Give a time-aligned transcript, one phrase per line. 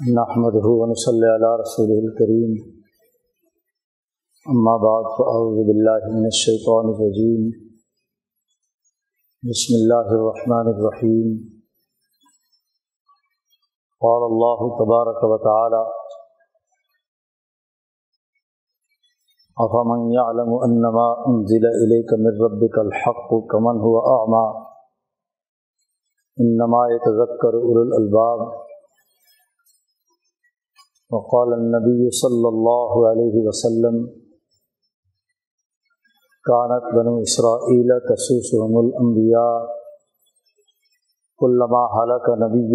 [0.00, 0.54] نحمد
[1.00, 2.52] صلی اللہ رسول الکریم
[4.46, 7.42] اما بعد، فاعوذ باللہ من الشیطان الرجیم
[9.42, 11.28] بسم اللہ الرحمن الرحیم
[14.02, 15.82] قال اللہ تبارک و تعالی
[19.56, 24.44] افمن يعلم انما انزل اليك من ربك الحق كمن هو اعمى
[26.38, 28.61] انما يتذكر اولو الالباب
[31.12, 33.96] وقال النبي صلى الله عليه وسلم،
[36.48, 39.68] كانت بنو إسرائيل تسوسهم الأنبياء،
[41.36, 42.74] كلما هلك نبي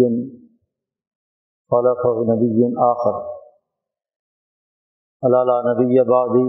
[1.70, 3.16] خلفه نبي آخر.
[5.24, 6.48] ألا لا نبي بعدي؟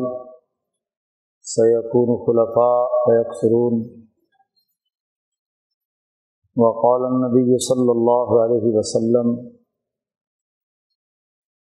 [1.42, 4.06] سيكون خلفاء فيكثرون.
[6.58, 9.59] وقال النبي صلى الله عليه وسلم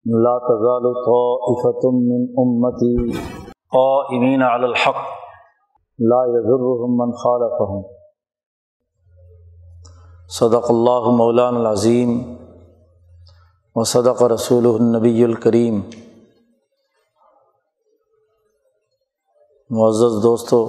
[0.04, 3.18] لا تزال طائفة من أمتي
[3.72, 5.02] قائمين على الحق.
[5.98, 7.82] لا يذرهم من خالفهم.
[10.28, 12.36] صدق اللہ مولانا العظیم
[13.74, 15.80] و صدق رسول النبی الکریم
[19.70, 20.68] معزز دوستو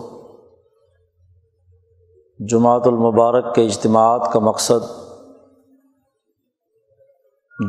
[2.39, 5.02] جماعت المبارک کے اجتماعات کا مقصد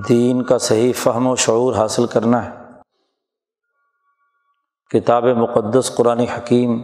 [0.08, 2.64] دین کا صحیح فہم و شعور حاصل کرنا ہے۔
[4.88, 6.82] کتاب مقدس قرآن حکیم،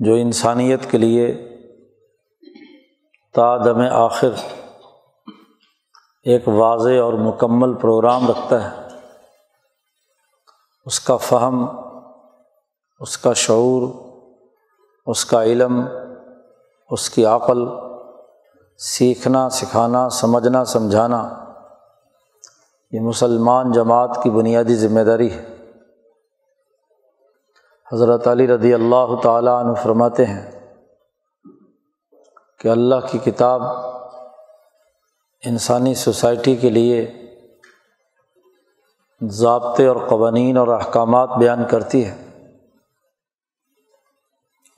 [0.00, 1.48] جو انسانیت کے لیے
[3.34, 4.30] تادم آخر
[6.22, 8.86] ایک واضح اور مکمل پروگرام رکھتا ہے۔
[10.86, 11.66] اس کا فہم،
[13.00, 13.88] اس کا شعور،
[15.06, 15.84] اس کا علم،
[16.90, 17.89] اس کی عقل
[18.80, 21.46] سیکھنا، سکھانا، سمجھنا، سمجھانا،
[22.92, 25.44] یہ مسلمان جماعت کی بنیادی ذمہ داری ہے۔
[27.92, 30.50] حضرت علی رضی اللہ تعالیٰ عنہ فرماتے ہیں
[32.58, 33.62] کہ اللہ کی کتاب
[35.42, 37.12] انسانی سوسائٹی کے لیے
[39.22, 42.14] ضابطے اور قوانین اور احکامات بیان کرتی ہے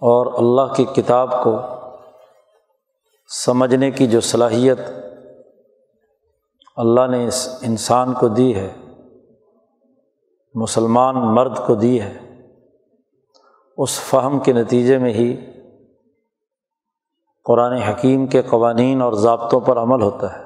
[0.02, 1.71] اور اللہ کی کتاب کو
[3.32, 4.80] سمجھنے کی جو صلاحیت
[6.76, 8.68] اللہ نے اس انسان کو دی ہے،
[10.54, 12.12] مسلمان مرد کو دی ہے،
[13.78, 15.34] اس فہم کے نتیجے میں ہی
[17.46, 20.44] قرآن حکیم کے قوانین اور ضابطوں پر عمل ہوتا ہے۔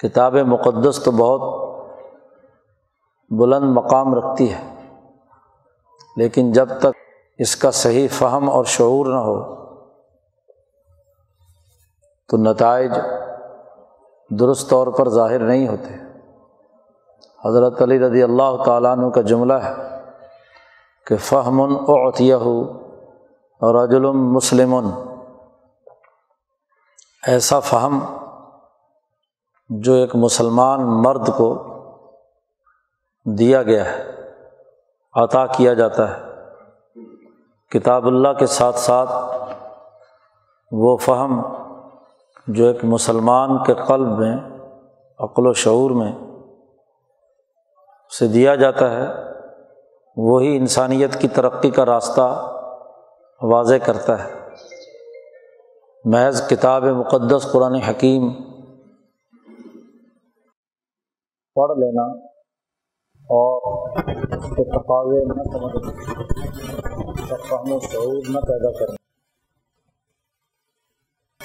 [0.00, 1.42] کتاب مقدس تو بہت
[3.30, 4.64] بلند مقام رکھتی ہے،
[6.16, 7.06] لیکن جب تک
[7.38, 9.57] اس کا صحیح فہم اور شعور نہ ہو
[12.28, 12.92] تو نتائج
[14.30, 15.94] درست طور پر ظاہر نہیں ہوتے۔
[17.48, 19.72] حضرت علی رضی اللہ تعالیٰ عنہ کا جملہ ہے
[21.06, 24.90] کہ فہم اوتیہ اور رجلم مسلم
[27.26, 28.00] ایسا فہم
[29.68, 31.64] جو ایک مسلمان مرد کو
[33.38, 34.04] دیا گیا ہے،
[35.14, 36.22] عطا کیا جاتا ہے۔
[37.70, 39.10] کتاب اللہ کے ساتھ ساتھ
[40.72, 41.42] وہ فہم
[42.48, 44.36] جو ایک مسلمان کے قلب میں،
[45.18, 46.12] عقل و شعور میں
[48.10, 49.06] اسے دیا جاتا ہے،
[50.16, 52.54] وہی انسانیت کی ترقی کا راستہ
[53.42, 54.30] واضح کرتا ہے۔
[56.04, 58.30] محض کتاب مقدس قرآن حکیم
[61.54, 62.06] پڑھ لینا
[63.30, 63.88] اور
[64.36, 65.90] اس کے تقاضے نہ سمجھنا
[67.48, 68.97] فہم و شعور نہ پیدا کرنا۔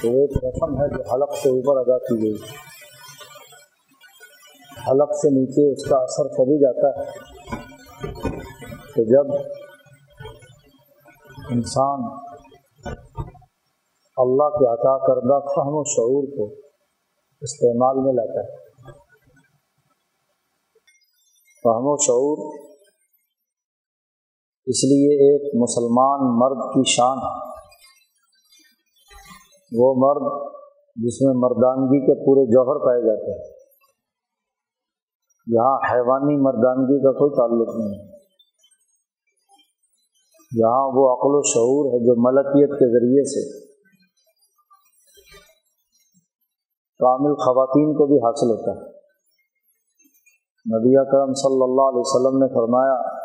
[0.04, 2.34] تو ایک رسم ہے جو حلق سے اوپر ادا کی گئی۔
[4.88, 7.34] حلق سے نیچے اس کا اثر کبھی جاتا ہے۔
[8.96, 9.34] کہ جب
[11.52, 12.00] انسان
[14.18, 16.68] اللہ کے عطا کردہ فہم و شعور کو
[17.42, 18.58] استعمال میں لاتا ہے،
[21.64, 22.60] فہم و شعور
[24.66, 27.53] اس لیے ایک مسلمان مرد کی شان ہے۔
[29.78, 30.54] وہ مرد
[30.96, 33.54] جس میں مردانگی کے پورے جوہر پائے جاتے ہیں۔
[35.48, 38.14] یہاں حیوانی مردانگی کا کوئی تعلق نہیں۔ ہے
[40.56, 43.60] یہاں وہ عقل و شعور ہے جو ملکیت کے ذریعے سے
[47.00, 48.86] کامل خواتین کو بھی حاصل ہوتا ہے۔
[50.76, 53.18] نبی کرم صلی اللہ علیہ وسلم نے فرمایا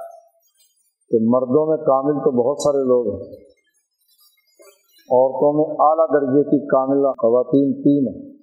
[1.08, 3.47] کہ مردوں میں کامل تو بہت سارے لوگ ہیں۔
[5.10, 8.38] عورتوں میں اعلیٰ درجے کی کاملہ خواتین تین ہیں۔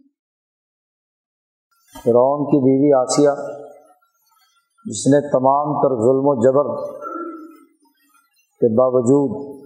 [2.03, 3.29] فرعون کی بیوی آسیہ،
[4.85, 6.85] جس نے تمام تر ظلم و جبر
[8.59, 9.61] کے باوجود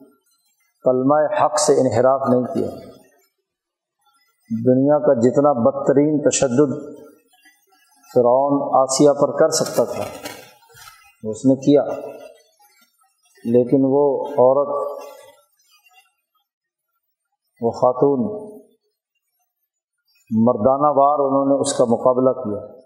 [0.83, 2.67] کلمہ حق سے انحراف نہیں کیا۔
[4.65, 6.95] دنیا کا جتنا بدترین تشدد
[8.13, 10.03] فرعون آسیہ پر کر سکتا تھا
[11.29, 11.83] اس نے کیا۔
[13.45, 14.98] لیکن وہ عورت
[17.61, 18.49] وہ خاتون
[20.45, 22.79] مردانہ وار انہوں نے اس کا مقابلہ کیا۔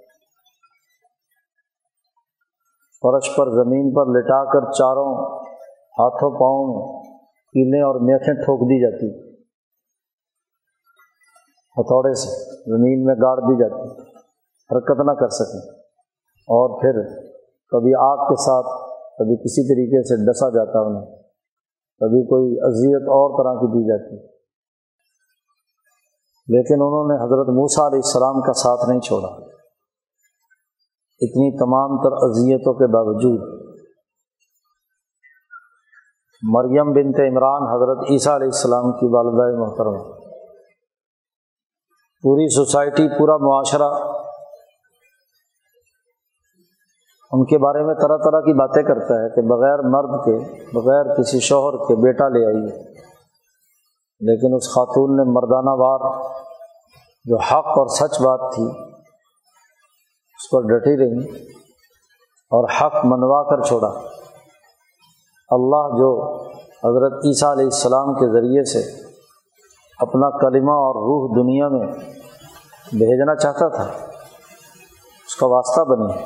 [3.02, 5.40] فرش پر زمین پر لٹا کر چاروں
[6.00, 9.34] ہاتھوں پاؤں کیلیں اور میتھیں ٹھوک دی جاتی۔
[11.80, 14.02] ہتھوڑے سے زمین میں گاڑ دی جاتی۔
[14.76, 15.70] حرکت نہ کر سکیں۔
[16.48, 17.24] اور پھر
[17.70, 21.16] کبھی آگ کے ساتھ، کبھی کسی طریقے سے ڈسا جاتا انہیں۔
[22.00, 24.33] کبھی کوئی اذیت اور طرح کی دی جاتی۔
[26.48, 29.28] لیکن انہوں نے حضرت موسیٰ علیہ السلام کا ساتھ نہیں چھوڑا۔
[31.22, 33.64] اتنی تمام تر اذیتوں کے باوجود
[36.42, 40.12] مریم بنت عمران حضرت عیسیٰ علیہ السلام کی والدہ محترم،
[42.24, 43.90] پوری سوسائٹی، پورا معاشرہ
[47.32, 50.38] ان کے بارے میں طرح طرح کی باتیں کرتا ہے کہ بغیر مرد کے،
[50.74, 52.93] بغیر کسی شوہر کے بیٹا لے آئیے۔
[54.24, 56.34] لیکن اس خاتون نے مردانہ وار
[57.26, 58.68] جو حق اور سچ بات تھی،
[60.34, 61.42] اس پر ڈٹی رہی
[62.52, 63.88] اور حق منوا کر چھوڑا۔
[65.50, 69.08] اللہ جو حضرت عیسیٰ علیہ السلام کے ذریعے سے
[70.00, 71.88] اپنا کلمہ اور روح دنیا میں
[72.90, 73.84] بھیجنا چاہتا تھا،
[75.28, 76.24] اس کا واسطہ بنی۔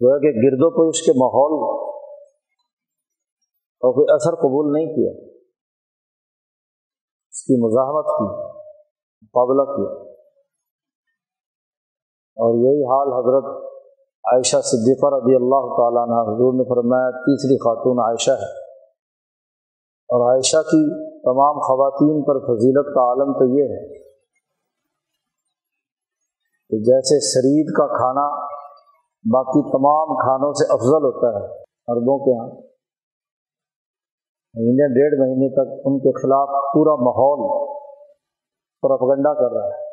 [0.00, 1.52] وہ کہ گرد و پیش کے ماحول
[3.80, 5.35] اور کوئی اثر قبول نہیں کیا۔
[7.46, 8.26] کی مزاحمت کی،
[9.22, 10.02] مقابلہ کیا۔
[12.36, 13.64] اور یہی حال حضرت
[14.24, 18.66] عائشہ صدیقہ رضی اللہ تعالیٰ عنہ حضور نے فرمایا، تیسری خاتون عائشہ ہے۔
[20.08, 23.98] اور عائشہ کی تمام خواتین پر فضیلت کا عالم تو یہ ہے
[26.70, 28.46] کہ جیسے شرید کا کھانا
[29.32, 32.75] باقی تمام کھانوں سے افضل ہوتا ہے، عربوں کے یہاں
[34.56, 37.40] مہینے، ڈیڑھ مہینے تک ان کے خلاف پورا ماحول
[38.82, 39.86] پروپگنڈا کر رہا ہے۔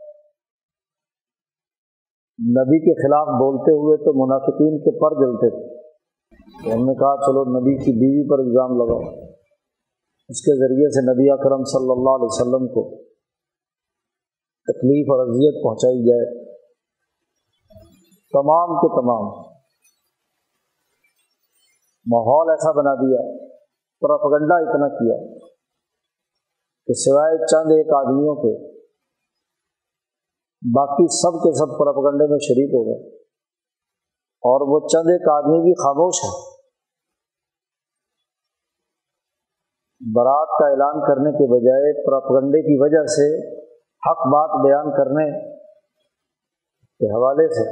[2.50, 5.84] نبی کے خلاف بولتے ہوئے تو منافقین کے پر جلتے تھے۔
[6.64, 9.24] تو ہم نے کہا، چلو نبی کی بیوی پر الزام لگاؤ۔
[10.30, 12.96] اس کے ذریعے سے نبی اکرم صلی اللہ علیہ وسلم کو
[14.68, 16.46] تکلیف اور اذیت پہنچائی جائے۔
[18.34, 19.24] تمام کے تمام
[22.08, 23.53] ماحول ایسا بنا دیا۔
[24.04, 25.18] پراپگنڈا اتنا کیا
[26.88, 28.54] کہ سوائے چند ایک آدمیوں کے،
[30.64, 33.20] باقی سب کے سب پراپگنڈے میں شریک ہو گئے۔
[34.44, 36.32] اور وہ چند ایک آدمی بھی خاموش ہے
[40.16, 43.28] برات کا اعلان کرنے کے بجائے پراپگنڈے کی وجہ سے
[44.10, 45.28] حق بات بیان کرنے
[47.00, 47.66] کے حوالے سے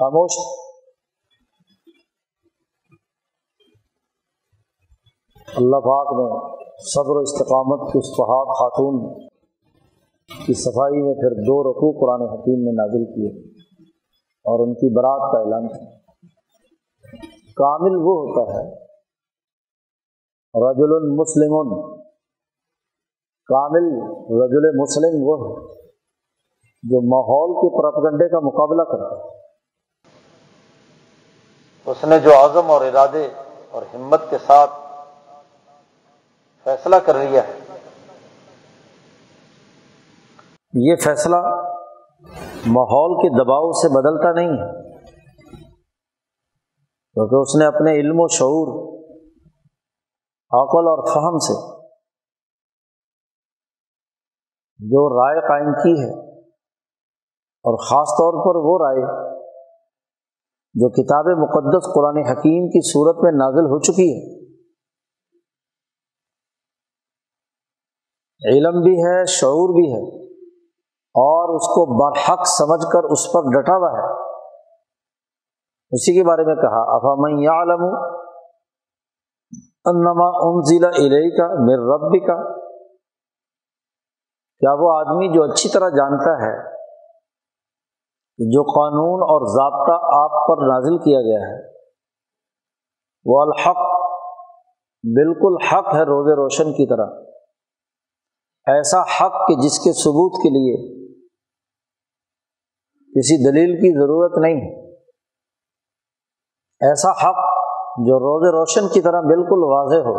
[0.00, 0.36] خاموش
[5.56, 6.26] اللہ پاک نے
[6.92, 8.98] صبر و استقامت کی اس پہاڑ خاتون
[10.46, 13.30] کی صفائی میں پھر دو رقو قرآن حکیم نے نازل کیے
[14.44, 15.90] اور ان کی برات کا اعلان کیا۔
[17.56, 18.62] کامل وہ ہوتا ہے،
[20.54, 21.56] رجل مسلم،
[23.48, 23.88] کامل
[24.42, 25.54] رجل مسلم وہ ہے
[26.82, 29.28] جو ماحول کے پرپگنڈے کا مقابلہ کرتا ہے۔
[31.86, 33.26] اس نے جو عزم اور ارادے
[33.70, 34.70] اور ہمت کے ساتھ
[36.64, 37.52] فیصلہ کر لیا ہے۔
[40.74, 41.36] یہ فیصلہ
[42.66, 44.90] ماحول کے دباؤ سے بدلتا نہیں۔ ہے
[47.14, 48.68] کیونکہ اس نے اپنے علم و شعور،
[50.50, 51.54] عقل اور فہم سے
[54.78, 56.38] جو رائے قائم کی ہے،
[57.64, 59.30] اور خاص طور پر وہ رائے
[60.74, 64.39] جو کتاب مقدس قرآن حکیم کی صورت میں نازل ہو چکی ہے۔
[68.42, 70.02] علم بھی ہے، شعور بھی ہے،
[71.14, 74.08] اور اس کو برحق سمجھ کر اس پر ڈٹا ہوا ہے۔
[75.92, 77.84] اسی کے بارے میں کہا افام عالم
[79.86, 80.26] انما
[80.64, 82.36] ضلع علیہ کا میر رب کا
[84.62, 86.52] کیا وہ آدمی جو اچھی طرح جانتا ہے
[88.38, 91.56] جو قانون اور ضابطہ آپ پر نازل کیا گیا ہے،
[93.26, 93.80] وہ الحق،
[95.04, 97.18] بالکل حق ہے روز روشن کی طرح۔
[98.66, 100.76] ایسا حق کہ جس کے ثبوت کے لیے
[103.12, 104.60] کسی دلیل کی ضرورت نہیں
[106.80, 107.40] ایسا حق
[108.06, 110.14] جو روز روشن کی طرح بالکل واضح ہو،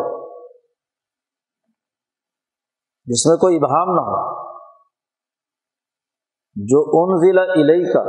[3.07, 4.19] جس میں کوئی ابہام نہ ہو،
[6.55, 8.03] جو ان ضلع علیہ کا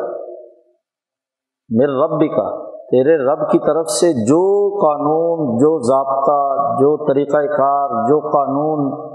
[1.71, 2.49] میرے رب کا
[2.91, 4.43] تیرے رب کی طرف سے جو
[4.83, 6.41] قانون، جو ضابطہ،
[6.81, 9.12] جو طریقۂ کار، جو قانون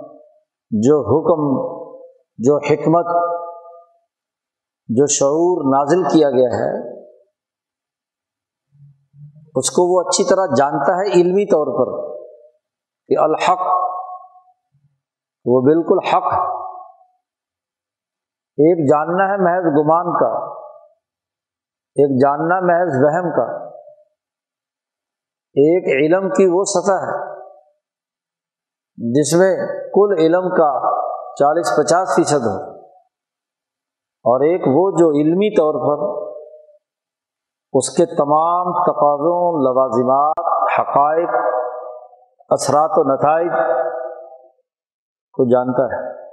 [0.71, 1.41] جو حکم،
[2.37, 3.05] جو حکمت،
[4.87, 7.03] جو شعور نازل کیا گیا ہے،
[9.55, 12.17] اس کو وہ اچھی طرح جانتا ہے علمی طور پر
[13.05, 13.61] کہ الحق،
[15.45, 16.33] وہ بالکل حق
[18.57, 20.45] ایک جاننا ہے محض گمان کا،
[21.95, 23.67] ایک جاننا محض وہم کا۔
[25.59, 27.36] ایک علم کی وہ سطح ہے۔
[28.97, 29.57] جس میں
[29.93, 30.97] کل علم کا
[31.35, 32.77] چالیس پچاس فیصد ہو۔
[34.29, 36.27] اور ایک وہ جو علمی طور پر
[37.73, 41.29] اس کے تمام تقاضوں، لوازمات، حقائق،
[42.49, 43.51] اثرات و نتائج
[45.33, 46.27] کو جانتا ہے۔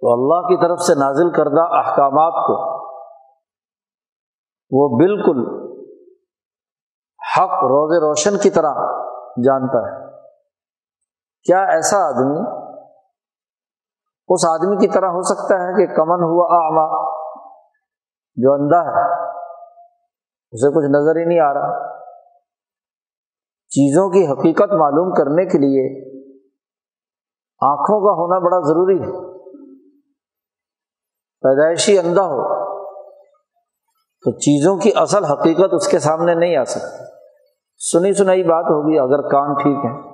[0.00, 2.82] تو اللہ کی طرف سے نازل کردہ احکامات کو
[4.70, 5.62] وہ بالکل
[7.38, 8.74] حق روز روشن کی طرح
[9.44, 10.01] جانتا ہے۔
[11.44, 12.40] کیا ایسا آدمی
[14.28, 17.10] اس آدمی کی طرح ہو سکتا ہے کہ کمن ہوا آما
[18.36, 19.22] جو اندھا ہے؟
[20.52, 21.96] اسے کچھ نظر ہی نہیں آ رہا۔
[23.68, 26.12] چیزوں کی حقیقت معلوم کرنے کے لیے
[27.60, 29.32] آنکھوں کا ہونا بڑا ضروری ہے۔
[31.40, 32.64] پیدائشی اندھا ہو
[34.24, 37.04] تو چیزوں کی اصل حقیقت اس کے سامنے نہیں آ سکتی۔
[37.90, 40.11] سنی سنائی بات ہوگی، اگر کام ٹھیک ہے۔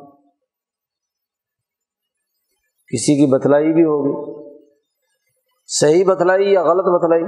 [2.93, 4.39] کسی کی بتلائی بھی ہوگی۔
[5.67, 7.25] صحیح بتلائی یا غلط بتلائی؟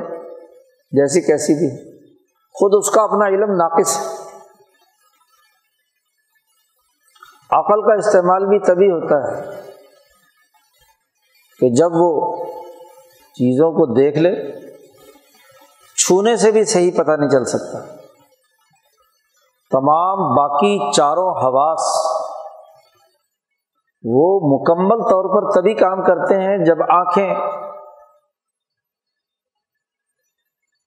[0.93, 1.91] جیسی کیسی بھی۔
[2.53, 4.21] خود اس کا اپنا علم ناقص۔ ہے
[7.51, 9.51] عقل کا استعمال بھی تبھی ہوتا ہے
[11.61, 12.37] کہ جب وہ
[13.35, 14.53] چیزوں کو دیکھ لے،
[15.97, 17.79] چھونے سے بھی صحیح پتہ نہیں چل سکتا۔
[19.71, 22.00] تمام باقی چاروں حواس
[24.05, 27.35] وہ مکمل طور پر تبھی کام کرتے ہیں جب آنکھیں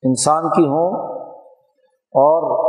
[0.04, 1.20] انسان کی ہوں
[1.96, 2.64] اور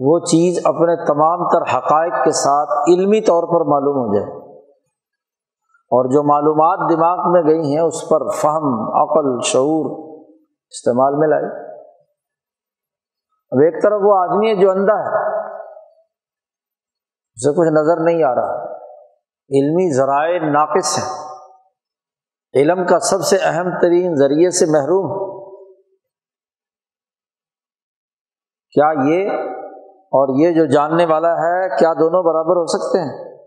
[0.00, 4.38] وہ چیز اپنے تمام تر حقائق کے ساتھ علمی طور پر معلوم ہو جائے۔
[5.90, 10.14] اور جو معلومات دماغ میں گئی ہیں، اس پر فہم، عقل، شعور
[10.70, 11.76] استعمال میں لائے۔
[13.50, 15.44] اب ایک طرف وہ آدمی ہے جو اندھا ہے،
[17.34, 18.67] اسے کچھ نظر نہیں آ رہا۔
[19.50, 21.28] علمی ذرائع ناقص ہیں۔
[22.54, 25.28] علم کا سب سے اہم ترین ذریعے سے محروم۔
[28.70, 29.30] کیا یہ
[29.90, 33.38] اور یہ جو جاننے والا ہے، کیا دونوں برابر ہو سکتے ہیں؟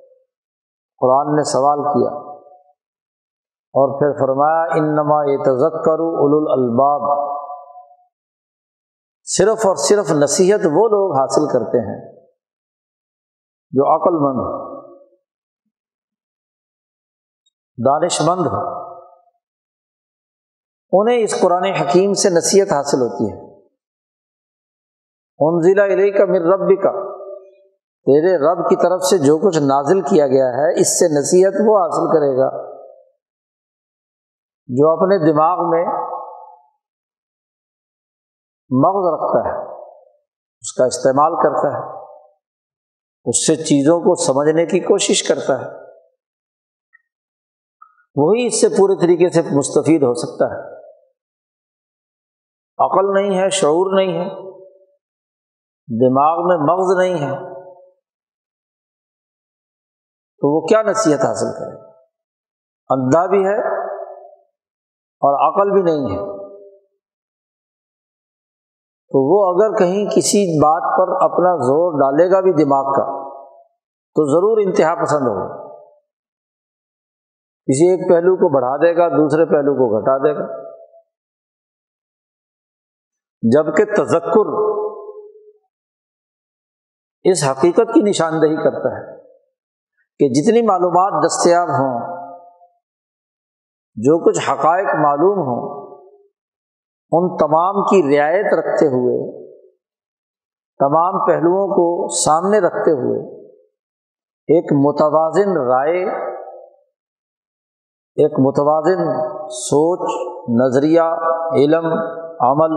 [1.00, 2.32] قرآن نے سوال کیا۔
[3.74, 7.32] اور پھر فرمایا ان نما یہ تزک کرو الباب
[9.24, 12.16] صرف اور صرف نصیحت وہ لوگ حاصل کرتے ہیں
[13.72, 14.71] جو عقل مند
[17.86, 18.82] دانش مند ہو۔
[20.92, 23.52] انہیں اس قرآن حکیم سے نصیحت حاصل ہوتی ہے۔
[25.40, 27.12] ان ضلع علیہ کا مر رب کا
[28.06, 31.78] تیرے رب کی طرف سے جو کچھ نازل کیا گیا ہے، اس سے نصیحت وہ
[31.78, 32.72] حاصل کرے گا۔
[34.68, 35.86] جو اپنے دماغ میں
[38.70, 39.74] مغز رکھتا ہے،
[40.62, 42.04] اس کا استعمال کرتا ہے۔
[43.26, 45.91] اس سے چیزوں کو سمجھنے کی کوشش کرتا ہے۔
[48.16, 50.82] وہی اس سے پورے طریقے سے مستفید ہو سکتا ہے۔
[52.78, 54.30] عقل نہیں ہے، شعور نہیں ہے،
[55.88, 57.52] دماغ میں مغز نہیں ہے،
[60.40, 61.92] تو وہ کیا نصیحت حاصل کرے؟
[62.90, 63.88] اندھا بھی ہے
[65.22, 66.42] اور عقل بھی نہیں ہے۔
[69.14, 73.30] تو وہ اگر کہیں کسی بات پر اپنا زور ڈالے گا بھی دماغ کا،
[73.90, 75.61] تو ضرور انتہا پسند ہوگا۔
[77.72, 80.72] کسی ایک پہلو کو بڑھا دے گا، دوسرے پہلو کو گھٹا دے گا۔
[83.44, 84.50] جبکہ تذکر
[87.24, 89.18] اس حقیقت کی نشاندہی کرتا ہے
[90.20, 92.18] کہ جتنی معلومات دستیاب ہوں،
[93.96, 95.62] جو کچھ حقائق معلوم ہوں،
[97.12, 99.44] ان تمام کی رعایت رکھتے ہوئے،
[100.80, 103.20] تمام پہلوؤں کو سامنے رکھتے ہوئے،
[104.48, 106.32] ایک متوازن رائے
[108.16, 110.10] ایک متوازن سوچ،
[110.62, 111.02] نظریہ،
[111.54, 111.86] علم،
[112.40, 112.74] عمل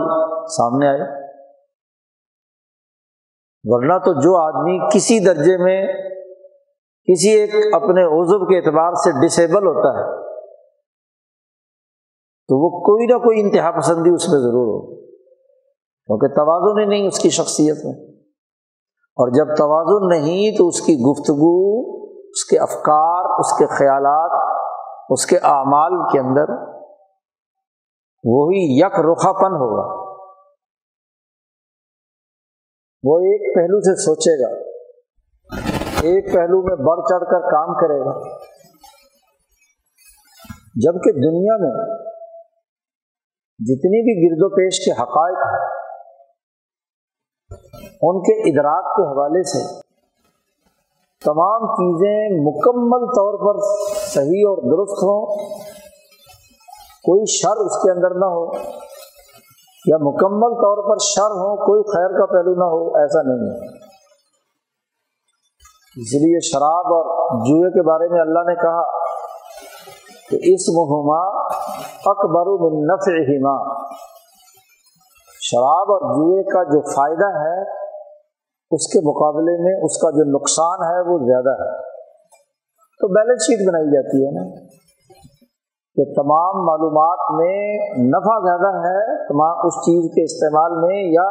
[0.47, 1.25] سامنے آئے۔
[3.63, 5.87] ورنہ تو جو آدمی کسی درجے میں
[7.11, 10.25] کسی ایک اپنے عزب کے اعتبار سے ڈسیبل ہوتا ہے،
[12.47, 14.95] تو وہ کوئی نہ کوئی انتہا پسندی اس میں ضرور ہو
[16.05, 17.93] کیونکہ توازن ہی نہیں اس کی شخصیت میں۔
[19.17, 21.81] اور جب توازن نہیں تو اس کی گفتگو،
[22.29, 24.54] اس کے افکار، اس کے خیالات
[25.09, 26.49] اس کے اعمال کے اندر
[28.23, 30.05] وہی یک رخا پن ہوگا۔
[33.03, 34.61] وہ ایک پہلو سے سوچے گا۔
[36.01, 38.37] ایک پہلو میں بڑھ چڑھ کر کام کرے گا۔
[40.75, 41.95] جبکہ دنیا میں
[43.59, 45.71] جتنی بھی گرد و پیش کے حقائق
[48.01, 49.81] ان کے ادراک کے حوالے سے
[51.25, 53.84] تمام چیزیں مکمل طور پر
[54.15, 55.25] صحیح اور درست ہوں
[57.07, 58.51] کوئی شر اس کے اندر نہ ہو،
[59.85, 63.67] یا مکمل طور پر شر ہو، کوئی خیر کا پہلو نہ ہو، ایسا نہیں ہے۔
[66.01, 68.83] اس لیے شراب اور جوئے کے بارے میں اللہ نے کہا
[70.29, 71.39] کہ اس مہما
[72.05, 73.85] اکبر من نفعہما۔
[75.41, 77.61] شراب اور جوئے کا جو فائدہ ہے،
[78.71, 81.94] اس کے مقابلے میں اس کا جو نقصان ہے، وہ زیادہ ہے۔
[83.05, 84.55] تو بیلنس شیٹ بنائی جاتی ہے نا۔
[85.95, 87.77] کہ تمام معلومات میں
[88.09, 91.27] نفع زیادہ ہے، تمام اس چیز کے استعمال میں یا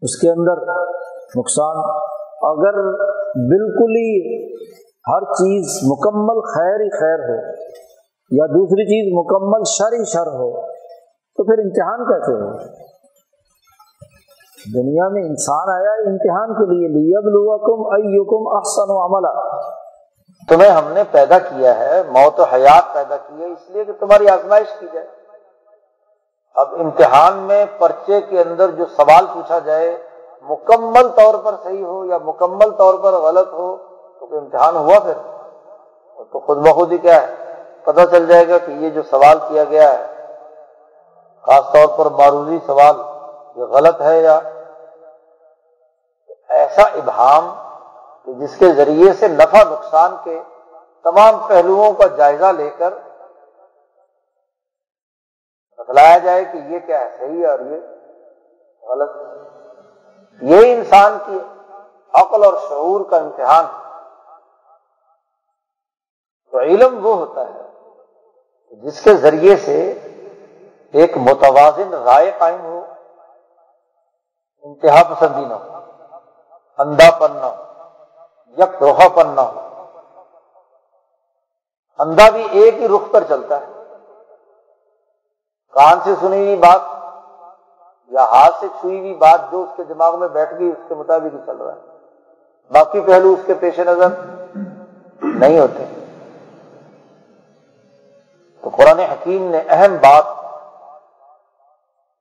[0.00, 0.62] اس کے اندر
[1.36, 1.76] نقصان۔
[2.42, 2.92] اگر
[3.34, 4.44] بالکل ہی
[4.88, 7.50] ہر چیز مکمل خیر ہی خیر ہو
[8.30, 10.66] یا دوسری چیز مکمل شر ہی شر ہو،
[11.36, 12.81] تو پھر امتحان کیسے ہو؟
[14.74, 17.26] دنیا میں انسان آیا امتحان کے لیے لیب
[17.92, 19.62] ایکم احسن و عملہ
[20.48, 23.92] تمہیں ہم نے پیدا کیا ہے، موت و حیات پیدا کی ہے، اس لیے کہ
[23.92, 25.06] تمہاری آزمائش کی جائے۔
[26.54, 29.96] اب امتحان میں پرچے کے اندر جو سوال پوچھا جائے،
[30.42, 33.76] مکمل طور پر صحیح ہو یا مکمل طور پر غلط ہو،
[34.20, 35.42] تو امتحان ہوا پھر۔
[36.32, 37.34] تو خود بخود ہی کیا ہے؟
[37.84, 40.06] پتہ چل جائے گا کہ یہ جو سوال کیا گیا ہے،
[41.42, 42.96] خاص طور پر معروضی سوال،
[43.56, 44.40] یہ غلط ہے یا
[46.58, 47.44] ایسا ابہام
[48.26, 50.40] کہ جس کے ذریعے سے نفع نقصان کے
[51.04, 52.92] تمام پہلوؤں کا جائزہ لے کر
[55.78, 57.80] بتلایا جائے کہ یہ کیا ہے، صحیح ہے اور یہ
[58.82, 61.38] غلط یہ انسان کی
[62.14, 63.66] عقل اور شعور کا امتحان
[66.52, 69.78] تو علم وہ ہوتا ہے جس کے ذریعے سے
[70.94, 72.80] ایک متوازن رائے قائم ہو،
[74.64, 75.71] انتہا پسندی نہ ہو۔
[76.78, 79.60] اندھا پن نہ ہو یک روحا پن نہ ہو
[81.98, 83.70] اندھا بھی ایک ہی رخ پر چلتا ہے
[85.74, 86.90] کان سے سنی ہوئی بات
[88.12, 90.94] یا ہاتھ سے چھوئی ہوئی بات جو اس کے دماغ میں بیٹھ گئی اس کے
[90.94, 91.90] مطابق ہی چل رہا ہے
[92.70, 94.08] باقی پہلو اس کے پیش نظر
[95.22, 95.84] نہیں ہوتے
[98.64, 100.26] تو قرآن حکیم نے اہم بات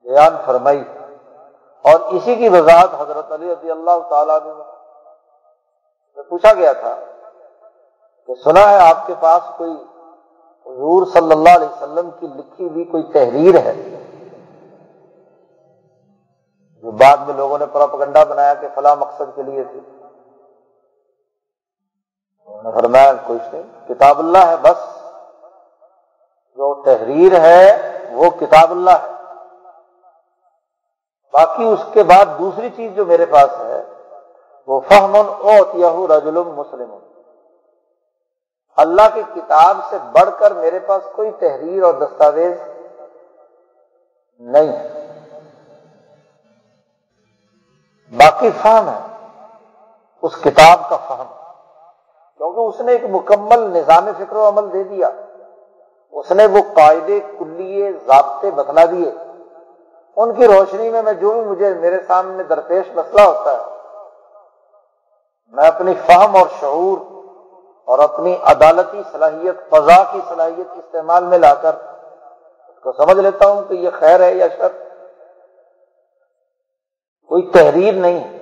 [0.06, 0.84] بیان فرمائی
[1.82, 6.96] اور اسی کی وضاحت حضرت علی رضی اللہ تعالیٰ نے پوچھا گیا تھا
[8.28, 9.72] کہ سنا ہے آپ کے پاس کوئی
[10.66, 13.74] حضور صلی اللہ علیہ وسلم کی لکھی ہوئی کوئی تحریر ہے؟
[16.82, 19.80] جو بعد میں لوگوں نے پراپگنڈا بنایا کہ فلاں مقصد کے لیے تھی۔
[22.64, 25.02] فرمایا، کچھ نہیں، کتاب اللہ ہے، بس
[26.56, 29.21] جو تحریر ہے وہ کتاب اللہ ہے۔
[31.34, 33.84] باقی اس کے بعد دوسری چیز جو میرے پاس ہے،
[34.68, 36.98] وہ فہمن اوتیہ رجل مسلم
[38.78, 42.58] اللہ کی کتاب سے بڑھ کر میرے پاس کوئی تحریر اور دستاویز
[44.40, 45.08] نہیں ہے۔
[48.12, 49.28] باقی فہم ہے،
[50.22, 51.34] اس کتاب کا فہم۔
[52.38, 55.10] کیونکہ اس نے ایک مکمل نظام فکر و عمل دے دیا۔
[56.12, 59.31] اس نے وہ قاعدے کلیے ضابطے بتلا دیے۔
[60.18, 63.64] ان کی روشنی میں میں جو بھی مجھے میرے سامنے درپیش مسئلہ ہوتا ہے،
[65.54, 66.98] میں اپنی فہم اور شعور
[67.86, 71.76] اور اپنی عدالتی صلاحیت، فضا کی صلاحیت استعمال میں لا کر
[72.68, 74.68] اس کو سمجھ لیتا ہوں کہ یہ خیر ہے یا شر۔
[77.28, 78.38] کوئی تحریر نہیں ہے۔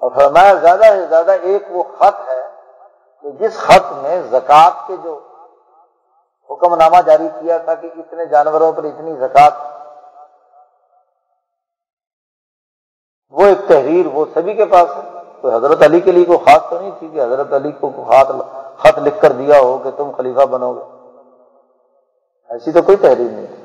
[0.00, 2.48] اور فرمایا، زیادہ سے زیادہ ایک وہ خط ہے
[3.22, 5.20] کہ جس خط میں زکوٰۃ کے جو
[6.50, 9.81] حکم نامہ جاری کیا تھا کہ اتنے جانوروں پر اتنی زکوٰۃ
[13.54, 15.10] تحریر وہ سبھی کے پاس ہے۔
[15.40, 17.90] کوئی حضرت علی کے لیے کوئی خاص تو نہیں تھی کہ حضرت علی کو
[18.76, 20.80] خط لکھ کر دیا ہو کہ تم خلیفہ بنو گے۔
[22.50, 23.56] ایسی تو کوئی تحریر نہیں تھی۔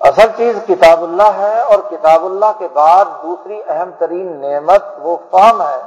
[0.00, 5.16] اصل چیز کتاب اللہ ہے اور کتاب اللہ کے بعد دوسری اہم ترین نعمت وہ
[5.30, 5.82] فہم ہے،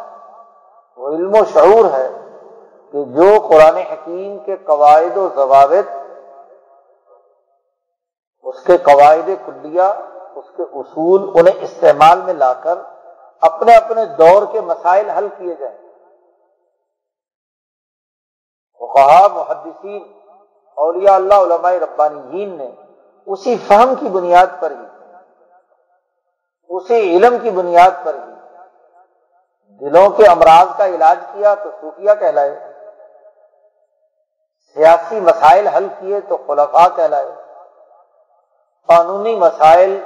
[0.97, 2.11] وہ علم و شعور ہے
[2.91, 5.91] کہ جو قرآن حکیم کے قواعد و ضوابط،
[8.43, 9.81] اس کے قواعد کلیہ
[10.57, 12.77] کے اصول انہیں استعمال میں لا کر
[13.41, 15.77] اپنے اپنے دور کے مسائل حل کیے جائیں۔
[18.81, 20.03] فقہا، محدثین،
[20.77, 22.69] اولیاء اللہ، علماء ربانیین نے
[23.27, 24.85] اسی فہم کی بنیاد پر ہی،
[26.69, 28.31] اسی علم کی بنیاد پر ہی
[29.81, 32.55] دلوں کے امراض کا علاج کیا تو صوفیہ کہلائے،
[34.75, 37.31] سیاسی مسائل حل کیے تو خلفاء کہلائے،
[38.89, 39.99] قانونی مسائل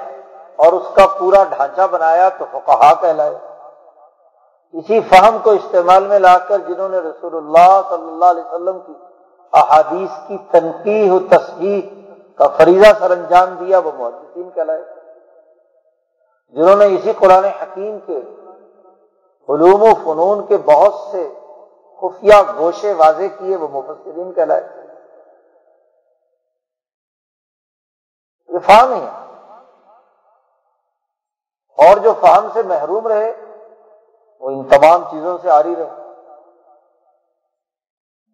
[0.57, 3.35] اور اس کا پورا ڈھانچہ بنایا تو فقہا کہلائے۔
[4.73, 8.79] اسی فہم کو استعمال میں لا کر جنہوں نے رسول اللہ صلی اللہ علیہ وسلم
[8.79, 8.93] کی
[9.53, 11.83] احادیث کی تنقید و تصویر
[12.37, 14.83] کا فریضہ سر انجام دیا، وہ محدثین کہلائے۔
[16.49, 18.17] جنہوں نے اسی قرآن حکیم کے
[19.49, 21.33] علوم و فنون کے بہت سے
[22.01, 24.63] خفیہ گوشے واضح کیے، وہ مفسرین کہلائے۔
[28.47, 29.16] یہ فہم ہی ہے۔
[31.77, 33.31] اور جو فہم سے محروم رہے،
[34.39, 35.89] وہ ان تمام چیزوں سے آری رہے۔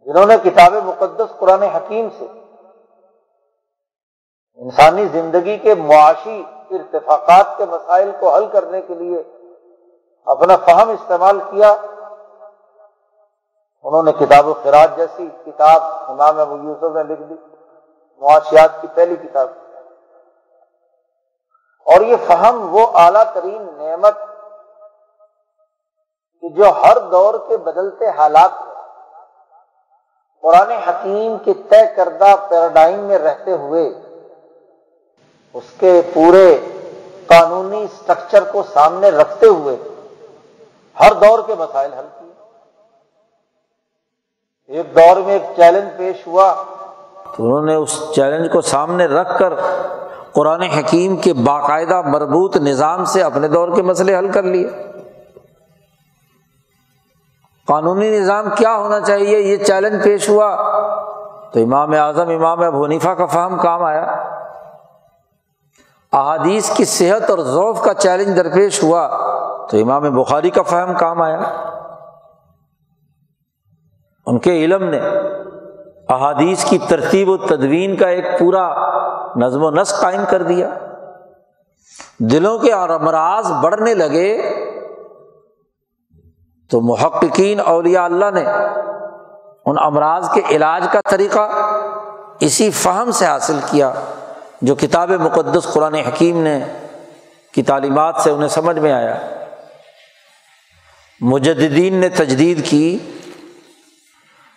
[0.08, 2.26] جنہوں نے کتاب مقدس قرآن حکیم سے
[4.60, 9.24] انسانی زندگی کے معاشی ارتفاقات کے مسائل کو حل کرنے کے لیے
[10.28, 11.76] اپنا فہم استعمال کیا،
[13.86, 17.36] انہوں نے کتاب و خراج جیسی کتاب امام ابو یوسف نے لکھ دی،
[18.22, 19.48] معاشیات کی پہلی کتاب۔
[21.86, 24.18] اور یہ فہم وہ اعلیٰ ترین نعمت
[26.42, 28.74] کہ جو ہر دور کے بدلتے حالات میں
[30.44, 33.94] قرآن حکیم کے طے کردہ پیراڈائم میں رہتے ہوئے
[35.54, 36.60] اس کے پورے
[37.28, 39.76] قانونی اسٹرکچر کو سامنے رکھتے ہوئے
[41.00, 42.34] ہر دور کے مسائل حل کیے۔
[44.68, 46.64] ایک دور میں ایک چیلنج پیش ہوا۔
[47.38, 49.54] تو انہوں نے اس چیلنج کو سامنے رکھ کر
[50.36, 54.70] قرآن حکیم کے باقاعدہ مربوط نظام سے اپنے دور کے مسئلے حل کر لیے۔
[57.68, 60.56] قانونی نظام کیا ہونا چاہیے؟ یہ چیلنج پیش ہوا۔
[61.54, 64.04] تو امام اعظم، امام اب حنیفہ کا فہم کام آیا۔
[66.14, 69.08] احادیث کی صحت اور ذوف کا چیلنج درپیش ہوا۔
[69.72, 71.40] تو امام بخاری کا فہم کام آیا۔
[74.26, 75.00] ان کے علم نے
[76.10, 78.94] احادیث کی ترتیب و تدوین کا ایک پورا
[79.36, 80.70] نظم و نسق قائم کر دیا۔
[82.18, 84.60] دلوں کے اور امراض بڑھنے لگے۔
[86.70, 88.44] تو محققین اولیاء اللہ نے
[89.66, 91.50] ان امراض کے علاج کا طریقہ
[92.40, 93.94] اسی فہم سے حاصل کیا
[94.62, 96.60] جو کتاب مقدس قرآن حکیم نے
[97.54, 99.20] کی تعلیمات سے انہیں سمجھ میں آیا۔
[101.22, 102.98] مجدین نے تجدید کی،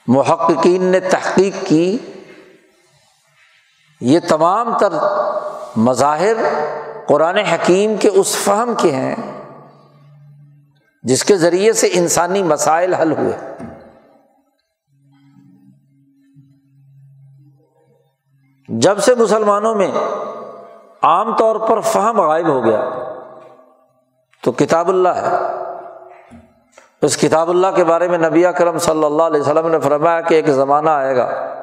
[0.07, 1.99] محققین نے تحقیق کی۔
[4.01, 4.93] یہ تمام تر
[5.77, 6.37] مظاہر
[7.07, 9.17] قرآن حکیم کے اس فہم کے ہیں،
[11.03, 13.37] جس کے ذریعے سے انسانی مسائل حل ہوئے۔
[18.69, 19.91] جب سے مسلمانوں میں
[21.03, 22.85] عام طور پر فہم غائب ہو گیا،
[24.43, 25.31] تو کتاب اللہ ہے۔
[27.03, 30.35] اس کتاب اللہ کے بارے میں نبی کرم صلی اللہ علیہ وسلم نے فرمایا کہ
[30.35, 31.57] ایک زمانہ آئے گا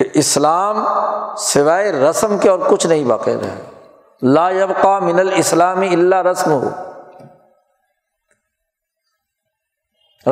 [0.00, 0.84] کہ اسلام
[1.36, 3.70] سوائے رسم کے اور کچھ نہیں باقی رہے
[4.22, 6.68] لا یبقا من الاسلامی اللہ رسم ہو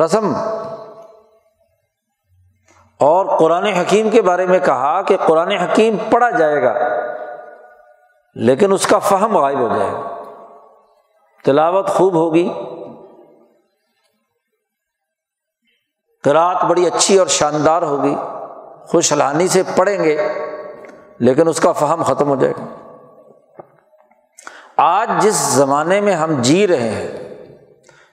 [0.05, 0.33] رسم۔
[2.97, 6.73] اور قرآن حکیم کے بارے میں کہا کہ قرآن حکیم پڑھا جائے گا،
[8.35, 10.23] لیکن اس کا فہم غائب ہو جائے گا۔
[11.45, 12.49] تلاوت خوب ہوگی۔
[16.23, 18.15] قرآت بڑی اچھی اور شاندار ہوگی۔
[18.89, 20.27] خوشحلانی سے پڑھیں گے،
[21.19, 22.65] لیکن اس کا فہم ختم ہو جائے گا۔
[24.77, 27.35] آج جس زمانے میں ہم جی رہے ہیں،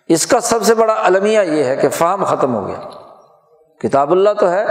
[0.08, 2.80] اس کا سب سے بڑا المیہ یہ ہے کہ فہم ختم ہو گیا۔
[3.78, 4.64] کتاب اللہ تو ہے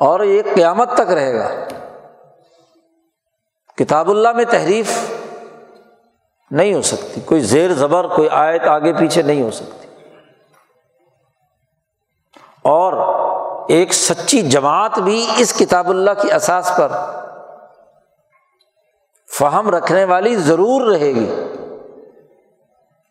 [0.00, 1.48] اور یہ قیامت تک رہے گا۔
[3.76, 5.12] کتاب اللہ میں تحریف
[6.50, 9.88] نہیں ہو سکتی۔ کوئی زیر زبر، کوئی آیت آگے پیچھے نہیں ہو سکتی۔
[12.62, 13.19] اور
[13.68, 16.88] ایک سچی جماعت بھی اس کتاب اللہ کی اساس پر
[19.38, 21.34] فہم رکھنے والی ضرور رہے گی۔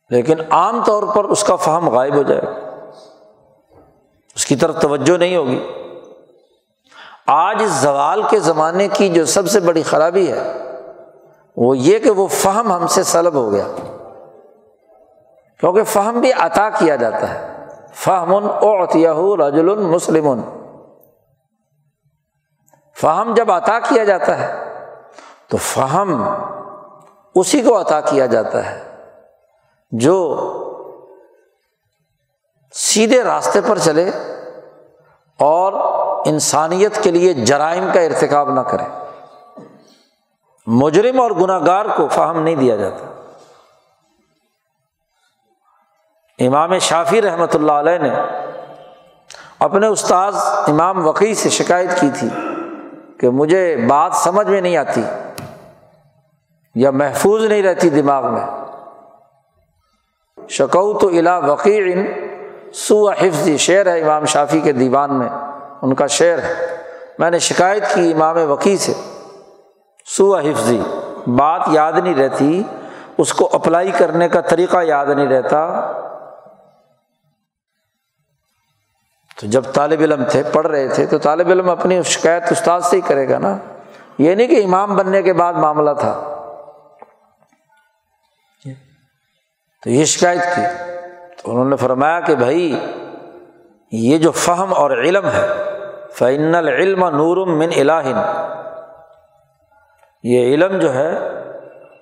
[0.10, 2.52] لیکن عام طور پر اس کا فہم غائب ہو جائے گا۔
[4.36, 5.68] اس کی طرف توجہ نہیں ہوگی۔
[7.28, 10.54] آج اس زوال کے زمانے کی جو سب سے بڑی خرابی ہے،
[11.58, 13.66] وہ یہ کہ وہ فہم ہم سے سلب ہو گیا۔
[15.60, 17.49] کیونکہ فہم بھی عطا کیا جاتا ہے۔
[17.94, 20.42] فہم اوتیہ رجل مسلم۔
[23.02, 24.74] فہم جب عطا کیا جاتا ہے،
[25.48, 26.24] تو فہم
[27.36, 28.96] اسی کو عطا کیا جاتا ہے
[29.92, 30.38] جو
[32.74, 34.10] سیدھے راستے پر چلے
[35.40, 35.74] اور
[36.26, 39.06] انسانیت کے لیے جرائم کا ارتکاب نہ کرے۔
[40.68, 43.19] مجرم اور گناہ گار کو فہم نہیں دیا جاتا۔
[46.40, 48.10] امام شافی رحمۃ اللہ علیہ نے
[49.60, 52.28] اپنے استاذ امام وقی سے شکایت کی تھی
[53.20, 55.04] کہ مجھے بات سمجھ میں نہیں آتی
[56.76, 58.46] یا محفوظ نہیں رہتی دماغ میں۔
[60.50, 61.96] شکو تو الا وقیع
[62.74, 65.30] سو حفظی شعر ہے امام شافی کے دیوان میں،
[65.82, 66.54] ان کا شعر ہے۔
[67.20, 68.94] میں نے شکایت کی امام وقی سے۔
[70.06, 70.82] سو حفظی
[71.28, 72.64] بات یاد نہیں رہتی،
[73.18, 75.92] اس کو اپلائی کرنے کا طریقہ یاد نہیں رہتا۔
[79.40, 82.96] تو جب طالب علم تھے، پڑھ رہے تھے، تو طالب علم اپنی شکایت استاد سے
[82.96, 83.58] ہی کرے گا نا؟
[84.18, 86.36] یہ نہیں کہ امام بننے کے بعد معاملہ تھا۔
[89.84, 90.62] تو یہ شکایت کی۔
[91.44, 92.80] تو انہوں نے فرمایا کہ بھائی،
[93.92, 95.48] یہ جو فہم اور علم ہے
[96.12, 98.22] فعن العلم نور من الہن
[100.24, 101.18] یہ علم جو ہے،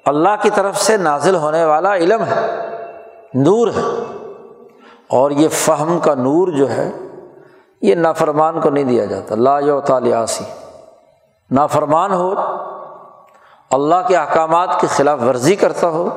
[0.05, 2.67] اللہ کی طرف سے نازل ہونے والا علم ہے،
[3.33, 4.03] نور ہے۔
[5.09, 6.91] اور یہ فہم کا نور جو ہے
[7.81, 9.79] یہ نافرمان کو نہیں دیا جاتا۔ لا یو
[11.51, 12.33] نافرمان ہو،
[13.71, 16.09] اللہ کے احکامات کی خلاف ورزی کرتا ہو،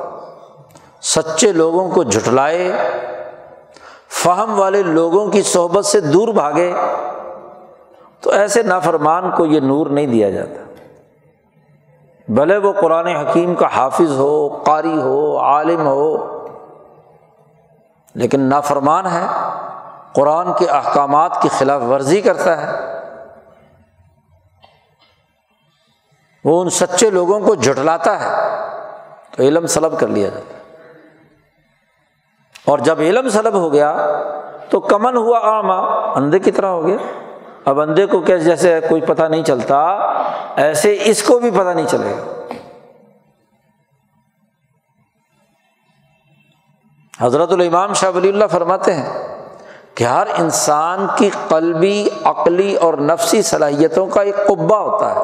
[1.01, 2.71] سچے لوگوں کو جھٹلائے،
[4.09, 6.73] فہم والے لوگوں کی صحبت سے دور بھاگے،
[8.21, 10.63] تو ایسے نافرمان کو یہ نور نہیں دیا جاتا۔
[12.27, 16.37] بھلے وہ قرآن حکیم کا حافظ ہو، قاری ہو، عالم ہو،
[18.15, 19.25] لیکن نافرمان ہے۔
[20.13, 22.91] قرآن کے احکامات کی خلاف ورزی کرتا ہے۔
[26.43, 28.59] وہ ان سچے لوگوں کو جھٹلاتا ہے۔
[29.35, 30.61] تو علم سلب کر لیا جاتا ہے۔
[32.65, 34.07] اور جب علم سلب ہو گیا
[34.69, 35.77] تو کمن ہوا آما
[36.15, 36.97] اندھے کی طرح ہو گیا۔
[37.65, 39.83] اب اندھے کو کیسے، جیسے کوئی پتہ نہیں چلتا،
[40.55, 42.41] ایسے اس کو بھی پتہ نہیں چلے گا۔
[47.25, 49.30] حضرت الامام شاہ ولی اللہ فرماتے ہیں
[50.01, 55.19] کہ ہر انسان کی قلبی، عقلی اور نفسی صلاحیتوں کا ایک قبا ہوتا ہے۔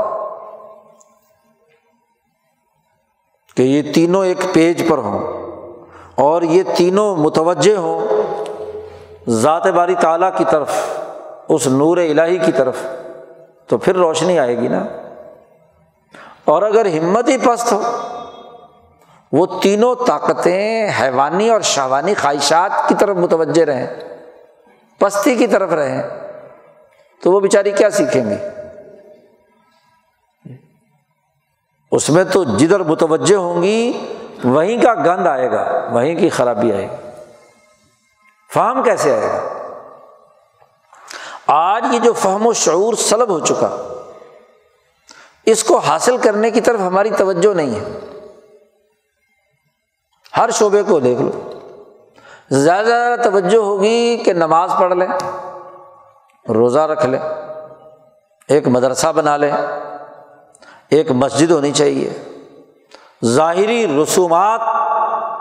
[3.55, 5.19] کہ یہ تینوں ایک پیج پر ہوں
[6.15, 8.07] اور یہ تینوں متوجہ ہوں
[9.29, 10.71] ذات باری تعالیٰ کی طرف،
[11.49, 12.75] اس نور الہی کی طرف،
[13.67, 14.85] تو پھر روشنی آئے گی نا۔
[16.45, 17.81] اور اگر ہمت ہی پست ہو،
[19.31, 24.16] وہ تینوں طاقتیں، حیوانی اور شہوانی خواہشات کی طرف متوجہ رہیں۔
[24.99, 26.03] پستی کی طرف رہیں
[27.21, 28.35] تو وہ بیچاری کیا سیکھیں گی
[31.91, 34.05] اس میں تو جدھر متوجہ ہوں گی،
[34.43, 36.95] وہیں کا گند آئے گا، وہیں کی خرابی آئے گی۔
[38.53, 39.47] فہم کیسے آئے گا؟
[41.47, 44.03] آج یہ جو فہم و شعور سلب ہو چکا،
[45.45, 47.99] اس کو حاصل کرنے کی طرف ہماری توجہ نہیں ہے۔
[50.37, 51.56] ہر شعبے کو دیکھ لو۔
[52.51, 55.07] زیادہ زیادہ توجہ ہوگی کہ نماز پڑھ لیں،
[56.49, 57.19] روزہ رکھ لیں،
[58.49, 59.51] ایک مدرسہ بنا لیں،
[60.89, 62.13] ایک مسجد ہونی چاہیے۔
[63.25, 64.59] ظاہری رسومات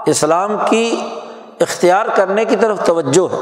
[0.07, 1.09] اسلام کی
[1.61, 3.39] اختیار کرنے کی طرف توجہ۔ ہے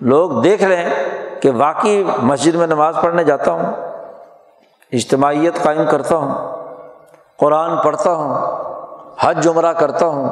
[0.00, 1.04] لوگ دیکھ رہے ہیں
[1.40, 3.72] کہ واقعی مسجد میں نماز پڑھنے جاتا ہوں،
[4.92, 6.34] اجتماعیت قائم کرتا ہوں،
[7.36, 8.34] قرآن پڑھتا ہوں،
[9.20, 10.28] حج جمرہ کرتا ہوں،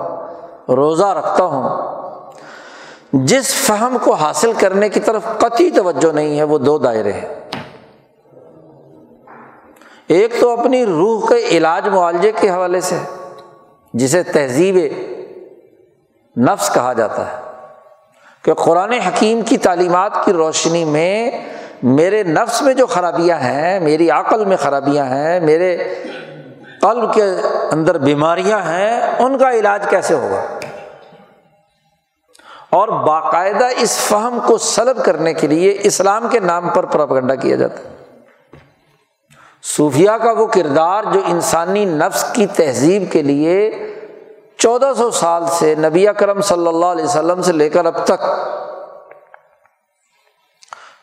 [0.68, 1.93] روزہ رکھتا ہوں۔
[3.22, 7.28] جس فہم کو حاصل کرنے کی طرف قطعی توجہ نہیں ہے، وہ دو دائرے ہیں۔
[10.08, 12.96] ایک تو اپنی روح کے علاج معالجے کے حوالے سے،
[13.92, 14.76] جسے تہذیب
[16.36, 17.36] نفس کہا جاتا ہے،
[18.42, 21.30] کہ قرآن حکیم کی تعلیمات کی روشنی میں
[21.82, 25.76] میرے نفس میں جو خرابیاں ہیں، میری عقل میں خرابیاں ہیں، میرے
[26.80, 27.22] قلب کے
[27.72, 30.44] اندر بیماریاں ہیں، ان کا علاج کیسے ہوگا؟
[32.74, 37.56] اور باقاعدہ اس فہم کو سلب کرنے کے لیے اسلام کے نام پر پراپگنڈا کیا
[37.56, 37.94] جاتا ہے۔
[39.62, 43.70] صوفیہ کا وہ کردار جو انسانی نفس کی تہذیب کے لیے
[44.56, 48.22] چودہ سو سال سے نبی کرم صلی اللہ علیہ وسلم سے لے کر اب تک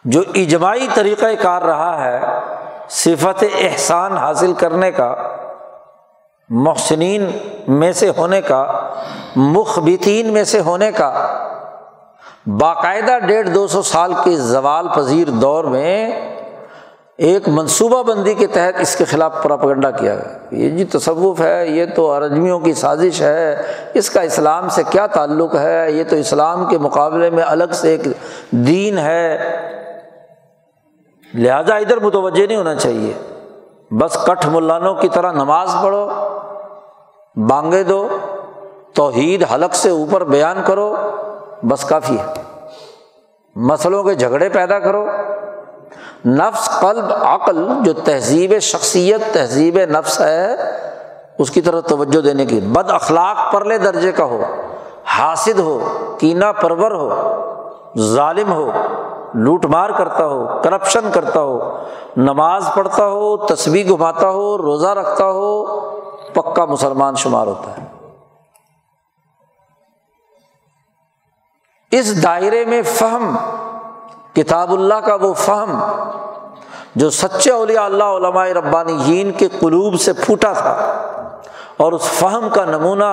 [0.06, 2.20] جو اجماعی طریقۂ کار رہا ہے،
[2.90, 5.16] صفت احسان حاصل کرنے کا،
[6.50, 7.32] محسنین
[7.68, 8.90] میں سے ہونے کا،
[9.36, 11.10] مخبتین میں سے ہونے کا
[12.46, 16.12] باقاعدہ ڈیڑھ دو سو سال کے زوال پذیر دور میں
[17.18, 21.68] ایک منصوبہ بندی کے تحت اس کے خلاف پراپگنڈا کیا گیا۔ یہ جی تصوف ہے،
[21.68, 23.62] یہ تو ارجمیوں کی سازش ہے،
[23.94, 27.90] اس کا اسلام سے کیا تعلق ہے؟ یہ تو اسلام کے مقابلے میں الگ سے
[27.90, 28.08] ایک
[28.52, 29.38] دین ہے۔
[31.34, 33.14] لہذا ادھر متوجہ نہیں ہونا چاہیے۔
[33.92, 36.10] بس کٹھ ملانوں کی طرح نماز پڑھو،
[37.36, 38.08] بانگے دو،
[38.94, 40.96] توحید حلق سے اوپر بیان کرو۔
[41.64, 42.26] بس کافی ہے۔
[43.56, 45.06] مسلوں کے جھگڑے پیدا کرو۔
[46.26, 50.56] نفس، قلب، عقل جو تہذیب شخصیت، تہذیب نفس ہے،
[51.40, 54.42] اس کی طرف توجہ دینے کی بد اخلاق پرلے درجے کا ہو۔
[55.06, 55.80] حاصد ہو
[56.20, 57.42] کینا پرور ہو۔
[58.00, 58.72] ظالم ہو،
[59.34, 61.60] لوٹ مار کرتا ہو، کرپشن کرتا ہو۔
[62.18, 65.66] نماز پڑھتا ہو تصویر گھماتا ہو، روزہ رکھتا ہو،
[66.34, 67.91] پکا مسلمان شمار ہوتا ہے۔
[71.92, 73.36] اس دائرے میں فہم،
[74.36, 75.80] کتاب اللہ کا وہ فہم،
[76.96, 80.74] جو سچے اولیاء اللہ، علماء ربانی کے قلوب سے پھوٹا تھا،
[81.78, 83.12] اور اس فہم کا نمونہ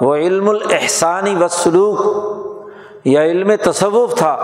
[0.00, 4.34] وہ علم الحسانی و سلوک یا علم تصوف تھا،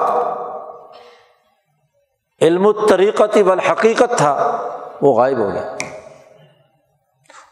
[2.41, 4.37] علم الطریقتی والحقیقت تھا،
[5.03, 5.77] وہ غائب ہو گیا۔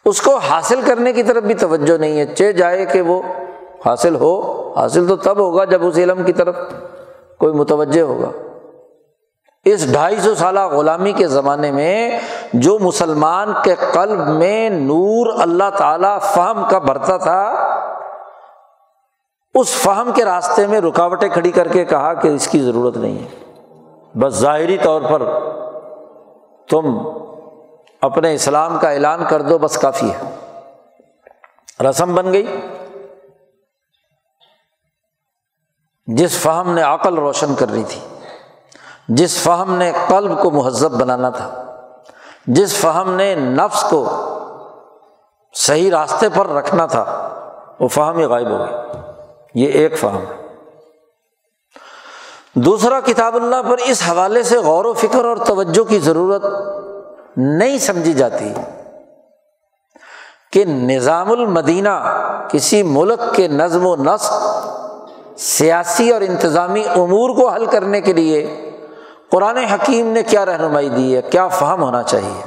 [0.07, 3.21] اس کو حاصل کرنے کی طرف بھی توجہ نہیں ہے چہ جائے کہ وہ
[3.87, 4.37] حاصل ہو
[4.77, 6.57] حاصل تو تب ہوگا جب اس علم کی طرف
[7.39, 8.31] کوئی متوجہ ہوگا۔
[9.65, 12.21] اس ڈھائی سو سالہ غلامی کے زمانے میں
[12.53, 17.55] جو مسلمان کے قلب میں نور اللہ تعالی فہم کا بھرتا تھا،
[19.55, 23.19] اس فہم کے راستے میں رکاوٹیں کھڑی کر کے کہا کہ اس کی ضرورت نہیں
[23.19, 23.53] ہے۔
[24.19, 25.23] بس ظاہری طور پر
[26.71, 26.99] تم
[28.03, 30.35] اپنے اسلام کا اعلان کر دو، بس کافی ہے۔
[31.91, 32.61] رسم بن گئی۔
[36.17, 38.01] جس فہم نے عقل روشن کر رہی تھی،
[39.09, 41.65] جس فہم نے قلب کو مہذب بنانا تھا،
[42.47, 44.05] جس فہم نے نفس کو
[45.55, 47.05] صحیح راستے پر رکھنا تھا،
[47.81, 48.73] وہ فہم ہی غائب ہو گئی
[49.55, 50.39] یہ ایک فہم ہے۔
[52.55, 56.45] دوسرا کتاب اللہ پر اس حوالے سے غور و فکر اور توجہ کی ضرورت
[57.37, 58.53] نہیں سمجھی جاتی
[60.53, 61.99] کہ نظام المدینہ
[62.51, 64.33] کسی ملک کے نظم و نسق
[65.41, 68.71] سیاسی اور انتظامی امور کو حل کرنے کے لیے
[69.31, 72.43] قرآن حکیم نے کیا رہنمائی دی ہے، کیا فہم ہونا چاہیے؟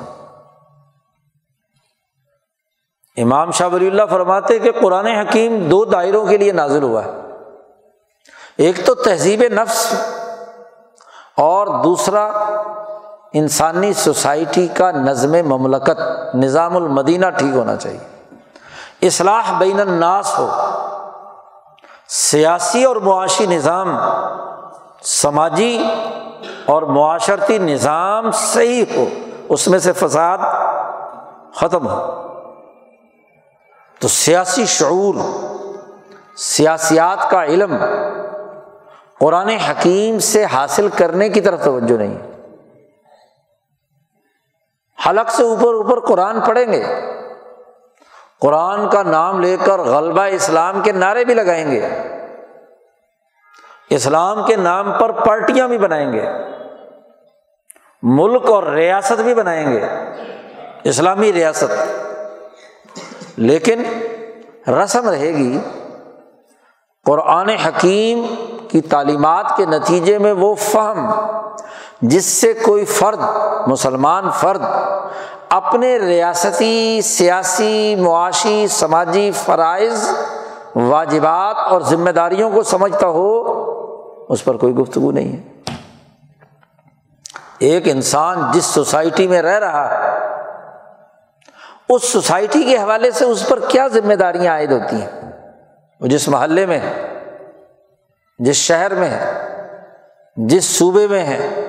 [3.21, 7.11] امام شاہ ولی اللہ فرماتے کہ قرآن حکیم دو دائروں کے لیے نازل ہوا ہے۔
[8.57, 9.93] ایک تو تہذیب نفس
[11.37, 12.25] اور دوسرا
[13.33, 18.35] انسانی سوسائٹی کا نظم مملکت، نظام المدینہ ٹھیک ہونا چاہیے۔
[19.07, 20.72] اصلاح بین الناس ہو۔
[22.15, 23.97] سیاسی اور معاشی نظام،
[25.01, 25.83] سماجی
[26.65, 29.05] اور معاشرتی نظام صحیح ہو،
[29.49, 30.37] اس میں سے فساد
[31.55, 32.27] ختم ہو۔
[33.99, 35.15] تو سیاسی شعور،
[36.37, 37.77] سیاسیات کا علم
[39.19, 42.17] قرآن حکیم سے حاصل کرنے کی طرف توجہ نہیں۔
[45.07, 46.83] حلق سے اوپر اوپر قرآن پڑھیں گے۔
[48.43, 51.89] قرآن کا نام لے کر غلبہ اسلام کے نعرے بھی لگائیں گے۔
[53.89, 56.25] اسلام کے نام پر پارٹیاں بھی بنائیں گے۔
[58.03, 59.79] ملک اور ریاست بھی بنائیں گے۔
[60.83, 61.71] اسلامی ریاست۔
[63.37, 63.83] لیکن
[64.67, 65.59] رسم رہے گی،
[67.05, 68.25] قرآن حکیم
[68.69, 71.11] کی تعلیمات کے نتیجے میں وہ فہم۔
[72.01, 73.19] جس سے کوئی فرد،
[73.67, 74.61] مسلمان فرد،
[75.49, 80.09] اپنے ریاستی، سیاسی، معاشی، سماجی فرائض،
[80.75, 83.41] واجبات اور ذمہ داریوں کو سمجھتا ہو،
[84.29, 85.71] اس پر کوئی گفتگو نہیں ہے۔
[87.59, 90.19] ایک انسان جس سوسائٹی میں رہ رہا ہے،
[91.89, 95.31] اس سوسائٹی کے حوالے سے اس پر کیا ذمہ داریاں عائد ہوتی ہیں؟
[95.99, 97.19] وہ جس محلے میں ہے،
[98.39, 99.47] جس شہر میں ہے،
[100.37, 101.62] جس صوبے میں ہے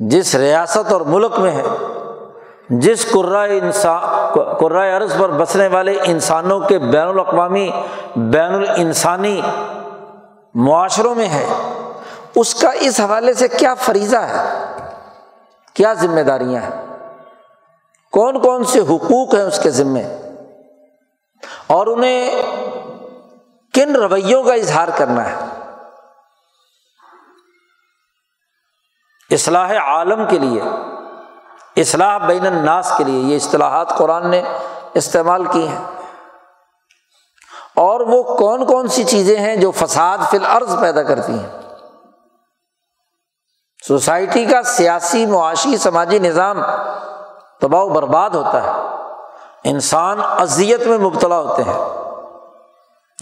[0.00, 1.62] جس ریاست اور ملک میں ہے،
[2.68, 4.00] جس قرائے انسان
[4.60, 7.70] قرائے عرض پر بسنے والے انسانوں کے بین الاقوامی،
[8.16, 9.40] بین الانسانی
[10.54, 11.46] معاشروں میں ہے،
[12.36, 14.64] اس کا اس حوالے سے کیا فریضہ ہے؟
[15.74, 16.96] کیا ذمہ داریاں ہیں؟
[18.12, 20.02] کون کون سے حقوق ہیں اس کے ذمے؟
[21.66, 22.42] اور انہیں
[23.74, 25.59] کن رویوں کا اظہار کرنا ہے؟
[29.30, 30.62] اصلاح عالم کے لیے،
[31.76, 34.42] اصلاح بین الناس کے لیے یہ اصطلاحات قرآن نے
[34.94, 35.84] استعمال کی ہیں۔
[37.76, 41.62] اور وہ کون کون سی چیزیں ہیں جو فساد فی الارض پیدا کرتی ہیں؟
[43.88, 46.62] سوسائٹی کا سیاسی، معاشی، سماجی نظام
[47.60, 48.70] تباہ و برباد ہوتا ہے۔
[49.64, 51.84] انسان اذیت میں مبتلا ہوتے ہیں۔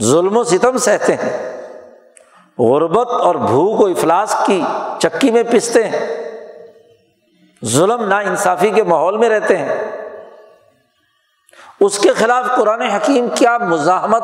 [0.03, 1.59] ظلم و ستم سہتے ہیں۔
[2.59, 4.65] غربت اور بھوک و افلاس کی
[5.01, 6.29] چکی میں پستے ہیں۔
[7.65, 9.75] ظلم نا انصافی کے ماحول میں رہتے ہیں۔
[11.81, 14.23] اس کے خلاف قرآن حکیم کیا مزاحمت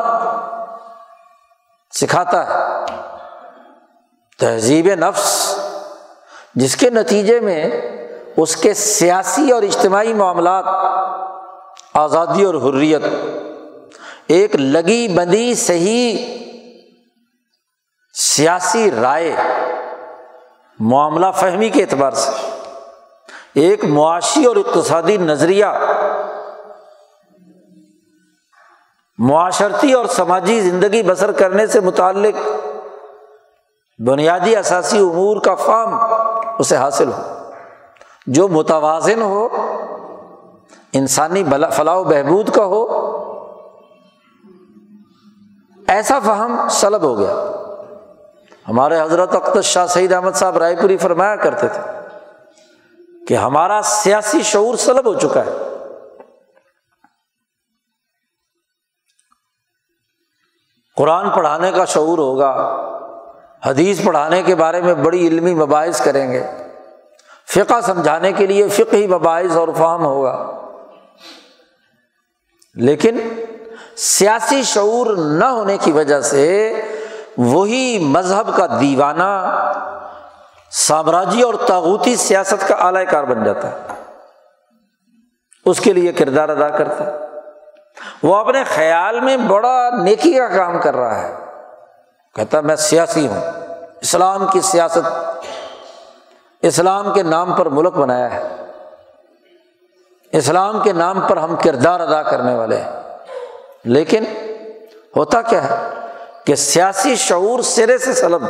[1.95, 2.85] سکھاتا ہے۔
[4.39, 5.59] تہذیب نفس،
[6.55, 7.71] جس کے نتیجے میں
[8.37, 10.65] اس کے سیاسی اور اجتماعی معاملات،
[11.95, 13.03] آزادی اور حریت،
[14.27, 16.39] ایک لگی بندی، صحیح
[18.15, 19.33] سیاسی رائے
[20.81, 22.31] معاملہ فہمی کے اعتبار سے۔
[23.55, 25.67] ایک معاشی اور اقتصادی نظریہ۔
[29.19, 32.49] معاشرتی اور سماجی زندگی بسر کرنے سے متعلق
[34.07, 35.99] بنیادی اثاثی امور کا فام
[36.59, 37.23] اسے حاصل ہو۔
[38.27, 39.49] جو متوازن ہو،
[40.93, 41.45] انسانی
[41.77, 43.15] فلاح و بہبود کا ہو۔
[45.89, 47.61] ایسا فہم سلب ہو گیا۔
[48.69, 51.81] ہمارے حضرت اقدس شاہ سعید احمد صاحب رائے پوری فرمایا کرتے تھے
[53.29, 55.51] کہ ہمارا سیاسی شعور سلب ہو چکا ہے۔
[60.97, 62.51] قرآن پڑھانے کا شعور ہوگا،
[63.67, 66.43] حدیث پڑھانے کے بارے میں بڑی علمی مباحث کریں گے۔
[67.49, 70.61] فقہ سمجھانے کے لیے فقہی مباحث اور فہم ہوگا۔
[72.75, 73.29] لیکن
[73.97, 76.73] سیاسی شعور نہ ہونے کی وجہ سے
[77.39, 79.61] وہی مذہب کا دیوانہ
[80.71, 83.79] سامراجی اور تاغوتی سیاست کا اعلی کار بن جاتا ہے۔
[85.67, 87.13] اس کے لیے کردار ادا کرتا ہے۔
[88.23, 91.35] وہ اپنے خیال میں بڑا نیکی کا کام کر رہا ہے۔
[92.35, 93.51] کہتا میں سیاسی ہوں۔
[94.01, 95.09] اسلام کی سیاست
[96.63, 98.49] اسلام کے نام پر ملک بنایا ہے۔
[100.33, 103.19] اسلام کے نام پر ہم کردار ادا کرنے والے ہیں۔
[103.85, 104.25] لیکن
[105.17, 106.04] ہوتا کیا ہے؟
[106.47, 108.43] کہ سیاسی شعور سرے سے سلب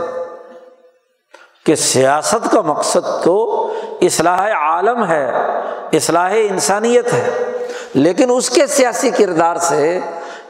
[1.67, 5.33] کہ سیاست کا مقصد تو اصلاح عالم ہے،
[5.93, 7.31] اصلاح انسانیت ہے،
[7.95, 10.01] لیکن اس کے سیاسی کردار سے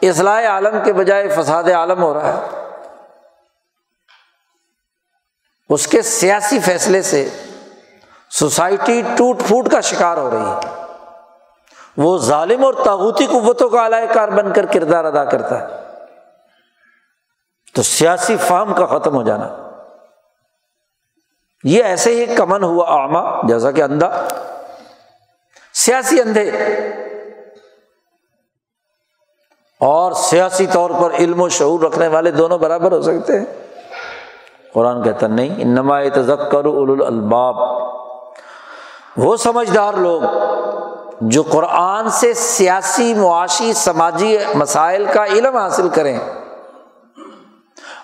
[0.03, 2.41] اصلاح عالم کے بجائے فساد عالم ہو رہا ہے۔
[5.69, 7.29] اس کے سیاسی فیصلے سے
[8.31, 10.83] سوسائٹی ٹوٹ پھوٹ کا شکار ہو رہی ہے۔
[11.97, 15.84] وہ ظالم اور تاغوتی قوتوں کا اعلی کار بن کر کردار ادا کرتا ہے۔
[17.75, 19.49] تو سیاسی فارم کا ختم ہو جانا۔
[21.65, 24.29] یہ ایسے ہی کمن ہوا آما جیسا کہ اندھا۔
[25.75, 26.51] سیاسی اندھے۔
[29.81, 33.47] اور سیاسی طور پر علم و شعور رکھنے والے دونوں برابر ہو سکتے ہیں۔
[34.75, 37.57] قرآن کہتا نہیں، انما تذکر اول الباب
[39.17, 40.23] وہ سمجھدار لوگ
[41.21, 46.44] جو قرآن سے سیاسی، معاشی، سماجی مسائل کا علم حاصل کریں۔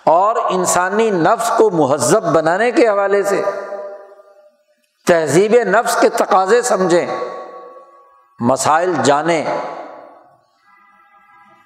[0.05, 3.41] اور انسانی نفس کو مہذب بنانے کے حوالے سے
[5.07, 7.07] تہذیب نفس کے تقاضے سمجھیں،
[8.39, 9.43] مسائل جانیں،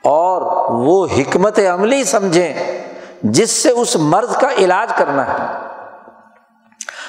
[0.04, 2.54] اور وہ حکمت عملی سمجھیں
[3.24, 5.46] جس سے اس مرض کا علاج کرنا ہے۔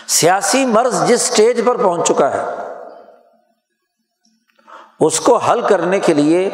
[0.08, 2.44] سیاسی مرض جس اسٹیج پر پہنچ چکا ہے،
[5.00, 6.48] اس کو حل کرنے کے لیے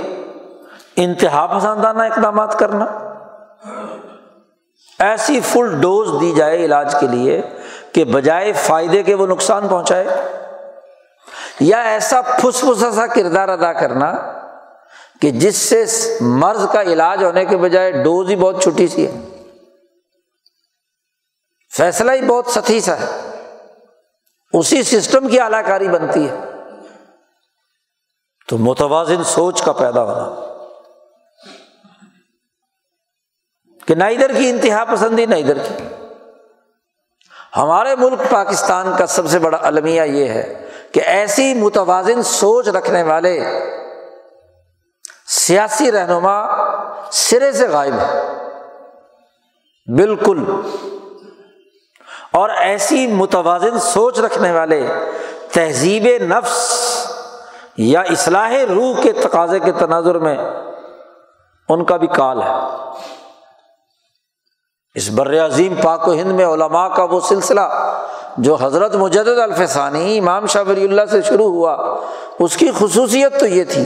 [0.96, 2.86] انتہا پسندانہ اقدامات کرنا۔
[4.98, 7.42] ایسی فل ڈوز دی جائے علاج کے لیے
[7.92, 10.04] کہ بجائے فائدے کے وہ نقصان پہنچائے
[11.60, 14.12] یا ایسا پھس پھسا سا کردار ادا کرنا
[15.20, 15.84] کہ جس سے
[16.20, 19.20] مرض کا علاج ہونے کے بجائے ڈوز ہی بہت چھوٹی سی ہے۔
[21.76, 23.30] فیصلہ ہی بہت ستی سا ہے۔
[24.52, 26.36] اسی سسٹم کی اعلی کاری بنتی ہے۔
[28.48, 30.51] تو متوازن سوچ کا پیدا ہونا۔
[33.86, 35.84] کہ نہ ادھر کی انتہا پسندی، نہ ادھر کی۔
[37.56, 43.02] ہمارے ملک پاکستان کا سب سے بڑا المیہ یہ ہے کہ ایسی متوازن سوچ رکھنے
[43.02, 43.44] والے
[45.26, 46.48] سیاسی رہنما
[47.12, 48.22] سرے سے غائب ہے
[49.96, 50.44] بالکل۔
[52.30, 54.86] اور ایسی متوازن سوچ رکھنے والے
[55.52, 56.82] تہذیب نفس
[57.76, 60.36] یا اصلاح روح کے تقاضے کے تناظر میں
[61.68, 62.54] ان کا بھی کال ہے۔
[64.94, 67.60] اس بر عظیم پاک و ہند میں علماء کا وہ سلسلہ
[68.36, 71.98] جو حضرت مجدد الفسانی امام شاہ ولی اللہ سے شروع ہوا،
[72.38, 73.84] اس کی خصوصیت تو یہ تھی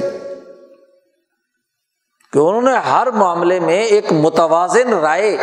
[2.32, 5.36] کہ انہوں نے ہر معاملے میں ایک متوازن رائے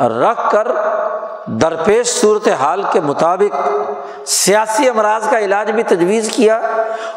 [0.00, 0.68] رکھ کر
[1.46, 3.56] درپیش صورت حال کے مطابق
[4.26, 6.60] سیاسی امراض کا علاج بھی تجویز کیا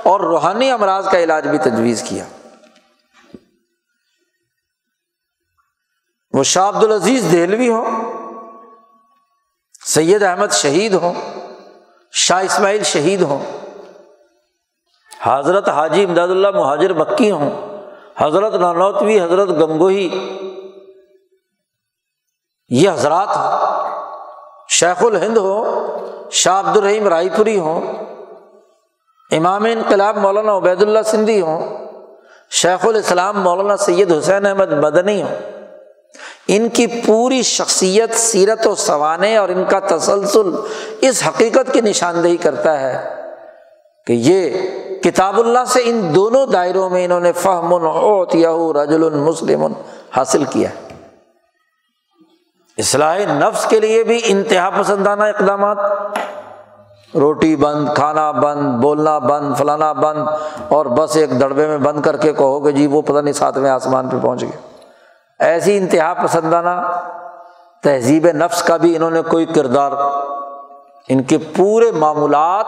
[0.04, 2.24] اور روحانی امراض کا علاج بھی تجویز کیا۔
[6.34, 7.86] وہ شاہ عبد العزیز دہلوی ہوں،
[9.86, 11.14] سید احمد شہید ہوں،
[12.14, 13.44] شاہ اسماعیل شہید ہوں،
[15.12, 17.50] حضرت حاجی امداد اللہ مہاجر مکی ہوں،
[18.18, 20.08] حضرت نانوتوی، حضرت گنگوہی،
[22.70, 23.52] یہ حضرات ہوں،
[24.70, 25.58] شیخ الہند ہو
[26.32, 27.82] شاہ عبد الرحیم رائے پوری ہوں،
[29.32, 31.78] امام انقلاب مولانا عبید اللہ سندھی ہوں،
[32.52, 35.56] شیخ الاسلام مولانا سید حسین احمد مدنی ہوں۔
[36.48, 40.50] ان کی پوری شخصیت، سیرت و سوانے اور ان کا تسلسل
[41.02, 43.16] اس حقیقت کی نشاندہی کرتا ہے
[44.08, 44.50] کہ یہ
[45.04, 47.74] کتاب اللہ سے ان دونوں دائروں میں انہوں نے فہم
[48.78, 49.66] رجل مسلم
[50.16, 50.70] حاصل کیا
[52.78, 55.78] اصلاح نفس کے لیے بھی انتہا پسندانہ اقدامات۔
[57.16, 60.28] روٹی بند، کھانا بند، بولنا بند، فلانا بند
[60.70, 63.70] اور بس ایک دڑبے میں بند کر کے کہو کہ جی وہ پتہ نہیں ساتویں
[63.70, 64.67] آسمان پہ پہنچ گئے۔
[65.40, 67.00] ایسی انتہا پسندانہ
[67.84, 69.92] تہذیب نفس کا بھی انہوں نے کوئی کردار
[71.10, 72.66] ان کے پورے معمولات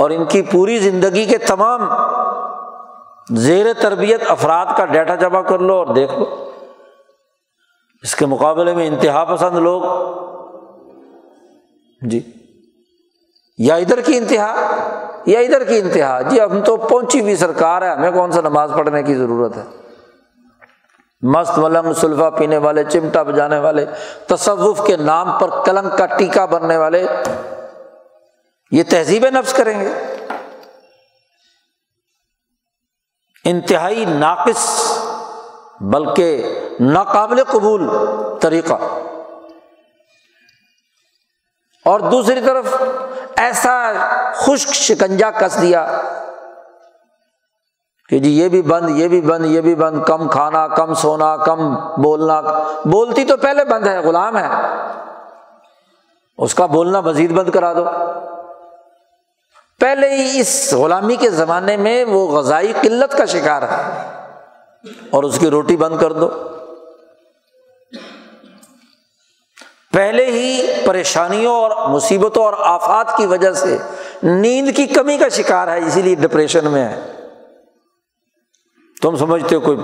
[0.00, 1.88] اور ان کی پوری زندگی کے تمام
[3.30, 6.24] زیر تربیت افراد کا ڈیٹا جمع کر لو اور دیکھ لو۔
[8.02, 9.82] اس کے مقابلے میں انتہا پسند لوگ۔
[12.02, 12.20] جی۔
[13.58, 14.54] یا ادھر کی انتہا،
[15.26, 18.72] یا ادھر کی انتہا۔ جی ہم تو پہنچی ہوئی سرکار ہے ہمیں کون سا نماز
[18.76, 19.79] پڑھنے کی ضرورت ہے؟
[21.22, 23.86] مست ملنگ سلفا پینے والے، چمٹا بجانے والے،
[24.26, 27.06] تصوف کے نام پر کلنگ کا ٹیکا بننے والے،
[28.70, 29.92] یہ تہذیب نفس کریں گے۔
[33.44, 34.92] انتہائی ناقص
[35.80, 37.88] بلکہ ناقابل قبول
[38.40, 38.74] طریقہ۔
[41.84, 42.64] اور دوسری طرف
[43.36, 43.92] ایسا
[44.34, 46.00] خشک شکنجا کس دیا
[48.10, 51.36] کہ جی یہ بھی بند، یہ بھی بند، یہ بھی بند، کم کھانا، کم سونا،
[51.36, 52.40] کم بولنا،
[52.84, 54.48] بولتی تو پہلے بند ہے، غلام ہے۔
[56.38, 57.84] اس کا بولنا مزید بند کرا دو۔
[59.80, 64.12] پہلے ہی اس غلامی کے زمانے میں وہ غذائی قلت کا شکار ہے۔
[65.10, 66.28] اور اس کی روٹی بند کر دو۔
[69.92, 73.78] پہلے ہی پریشانیوں اور مصیبتوں اور آفات کی وجہ سے
[74.22, 77.19] نیند کی کمی کا شکار ہے، اسی لیے ڈپریشن میں ہے۔
[79.02, 79.78] تم سمجھتے ہو کوئی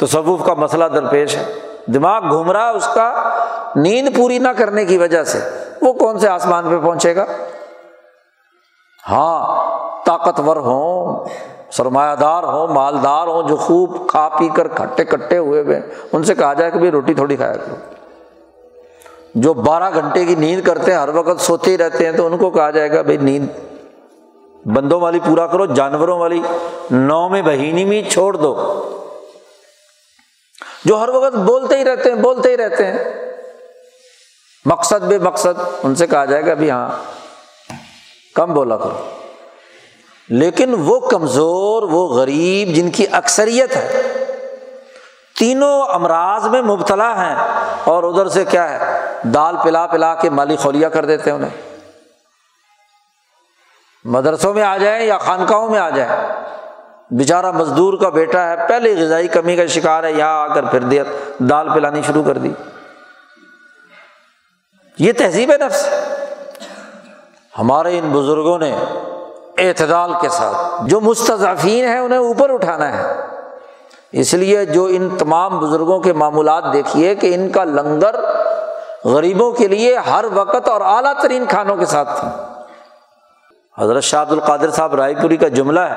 [0.00, 1.52] تصوف کا مسئلہ درپیش ہے؟
[1.86, 3.30] دماغ گھوم رہا اس کا
[3.76, 5.38] نیند پوری نہ کرنے کی وجہ سے۔
[5.82, 7.24] وہ کون سے آسمان پہ پہنچے گا؟
[9.10, 9.70] ہاں
[10.06, 11.24] طاقتور ہوں
[11.70, 15.80] سرمایہ دار ہوں، مالدار ہوں، جو خوب کھا پی کر کھٹے کٹے ہوئے ہوئے
[16.12, 17.74] ان سے کہا جائے کہ بھائی روٹی تھوڑی کھایا کرو۔
[19.34, 22.38] جو بارہ گھنٹے کی نیند کرتے ہیں، ہر وقت سوتے ہی رہتے ہیں، تو ان
[22.38, 23.46] کو کہا جائے گا بھائی نیند
[24.64, 26.42] بندوں والی پورا کرو، جانوروں والی
[26.90, 28.76] نو میں بہینی میں چھوڑ دو۔
[30.84, 32.98] جو ہر وقت بولتے ہی رہتے ہیں، بولتے ہی رہتے ہیں۔
[34.64, 36.88] مقصد بے مقصد، ان سے کہا جائے گا بھی ہاں
[38.34, 39.10] کم بولا کرو۔
[40.28, 44.02] لیکن وہ کمزور، وہ غریب جن کی اکثریت ہے،
[45.38, 47.36] تینوں امراض میں مبتلا ہیں
[47.84, 49.00] اور ادھر سے کیا ہے،
[49.34, 51.69] دال پلا پلا کے مالی خولیا کر دیتے ہیں انہیں۔
[54.04, 56.32] مدرسوں میں آ جائیں یا خانقاہوں میں آ جائیں۔
[57.10, 60.80] بیچارہ مزدور کا بیٹا ہے، پہلے غذائی کمی کا شکار ہے، یہاں آ کر پھر
[60.80, 61.04] دیا،
[61.38, 62.52] دال پلانی شروع کر دی۔
[64.98, 65.88] یہ تہذیب ہے نفس۔
[67.58, 68.76] ہمارے ان بزرگوں نے
[69.58, 73.14] اعتدال کے ساتھ، جو مستضفین ہیں، انہیں اوپر اٹھانا ہے۔
[74.12, 78.14] اس لیے جو ان تمام بزرگوں کے معمولات دیکھیے کہ ان کا لنگر
[79.04, 82.59] غریبوں کے لیے ہر وقت اور اعلیٰ ترین کھانوں کے ساتھ تھا۔
[83.80, 85.94] حضرت شاہد القادر صاحب رائے پوری کا جملہ ہے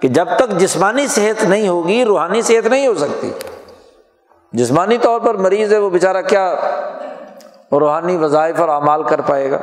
[0.00, 3.32] کہ جب تک جسمانی صحت نہیں ہوگی، روحانی صحت نہیں ہو سکتی۔
[4.52, 6.54] جسمانی طور پر مریض ہے، وہ بیچارہ کیا
[7.72, 9.58] روحانی وظائف اور اعمال کر پائے گا؟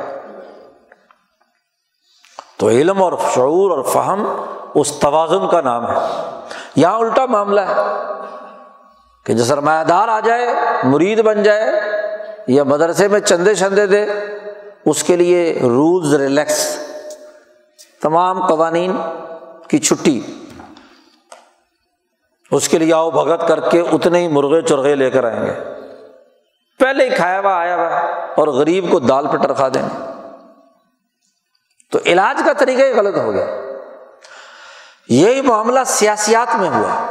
[2.58, 5.96] تو علم اور شعور اور فہم اس توازن کا نام ہے۔
[6.76, 7.74] یہاں الٹا معاملہ ہے
[9.26, 10.54] کہ جو سرمایہ دار آ جائے،
[10.84, 11.70] مرید بن جائے
[12.46, 14.06] یا مدرسے میں چندے شندے دے،
[14.86, 16.81] اس کے لیے رولز ریلیکس
[18.02, 18.96] تمام قوانین
[19.68, 20.20] کی چھٹی۔
[22.50, 25.54] اس کے لیے آؤ بھگت کر کے اتنے ہی مرغے چرغے لے کر آئیں گے۔
[26.78, 27.88] پہلے ہی کھایا ہوا، آیا ہوا۔
[28.36, 29.88] اور غریب کو دال پہ ٹرکھا دیں۔
[31.90, 33.46] تو علاج کا طریقہ ہی غلط ہو گیا۔
[35.08, 37.06] یہی معاملہ سیاسیات میں ہوا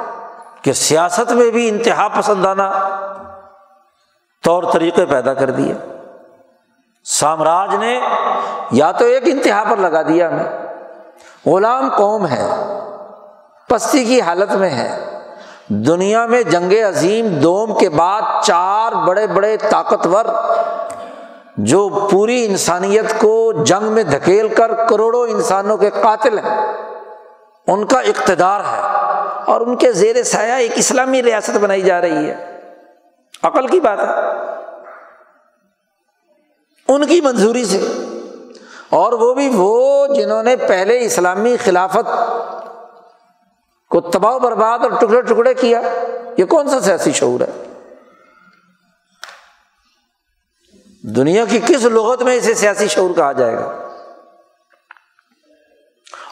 [0.61, 2.97] کہ سیاست میں بھی انتہا پسندانہ
[4.43, 5.73] طور طریقے پیدا کر دیے۔
[7.03, 7.99] سامراج نے
[8.71, 10.60] یا تو ایک انتہا پر لگا دیا ہمیں۔
[11.45, 12.49] غلام قوم ہے،
[13.69, 15.19] پستی کی حالت میں ہے۔
[15.67, 20.25] دنیا میں جنگ عظیم دوم کے بعد چار بڑے بڑے طاقتور
[21.57, 26.73] جو پوری انسانیت کو جنگ میں دھکیل کر کروڑوں انسانوں کے قاتل ہیں۔
[27.67, 28.81] ان کا اقتدار ہے
[29.45, 32.59] اور ان کے زیر سایہ ایک اسلامی ریاست بنائی جا رہی ہے۔
[33.43, 34.41] عقل کی بات ہے۔
[36.87, 37.77] ان کی منظوری سے
[38.91, 42.09] اور وہ بھی وہ جنہوں نے پہلے اسلامی خلافت
[43.89, 45.81] کو تباہ برباد اور ٹکڑے ٹکڑے کیا،
[46.37, 47.63] یہ کون سا سیاسی شعور ہے؟
[51.15, 53.87] دنیا کی کس لغت میں اسے سیاسی شعور کہا جائے گا؟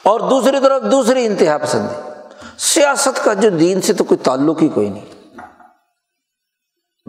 [0.03, 2.09] اور دوسری طرف دوسری انتہا پسندی،
[2.57, 5.05] سیاست کا جو دین سے تو کوئی تعلق ہی کوئی نہیں۔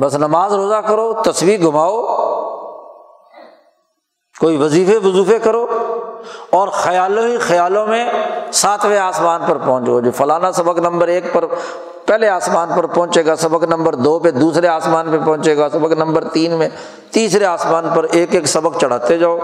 [0.00, 2.19] بس نماز روزہ کرو تصویر گھماؤ
[4.40, 5.66] کوئی وظیفے وظیفے کرو
[6.50, 8.10] اور خیالوں ہی خیالوں میں
[8.52, 11.44] ساتویں آسمان پر پہنچو۔ جو فلانا سبق نمبر ایک پر
[12.06, 15.92] پہلے آسمان پر پہنچے گا، سبق نمبر دو پہ دوسرے آسمان پہ پہنچے گا، سبق
[15.92, 16.68] نمبر تین میں
[17.10, 19.38] تیسرے آسمان پر ایک ایک سبق چڑھاتے جاؤ۔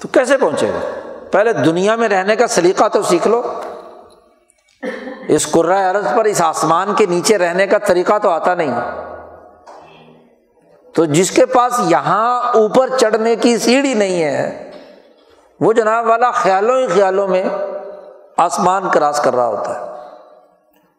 [0.00, 3.42] تو کیسے پہنچے گا؟ پہلے دنیا میں رہنے کا سلیقہ تو سیکھ لو۔
[5.28, 8.74] اس عرض پر اس آسمان کے نیچے رہنے کا طریقہ تو آتا نہیں۔
[11.00, 14.70] تو جس کے پاس یہاں اوپر چڑھنے کی سیڑھی نہیں ہے،
[15.60, 17.44] وہ جناب والا خیالوں ہی خیالوں میں
[18.36, 19.80] آسمان کراس کر رہا ہوتا ہے۔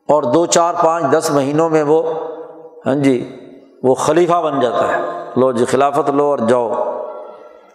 [0.07, 2.13] اور دو، چار، پانچ، دس مہینوں میں وہ
[2.85, 3.39] ہاں جی
[3.83, 5.01] وہ خلیفہ بن جاتا ہے۔
[5.35, 6.71] لو جی خلافت لو اور جاؤ۔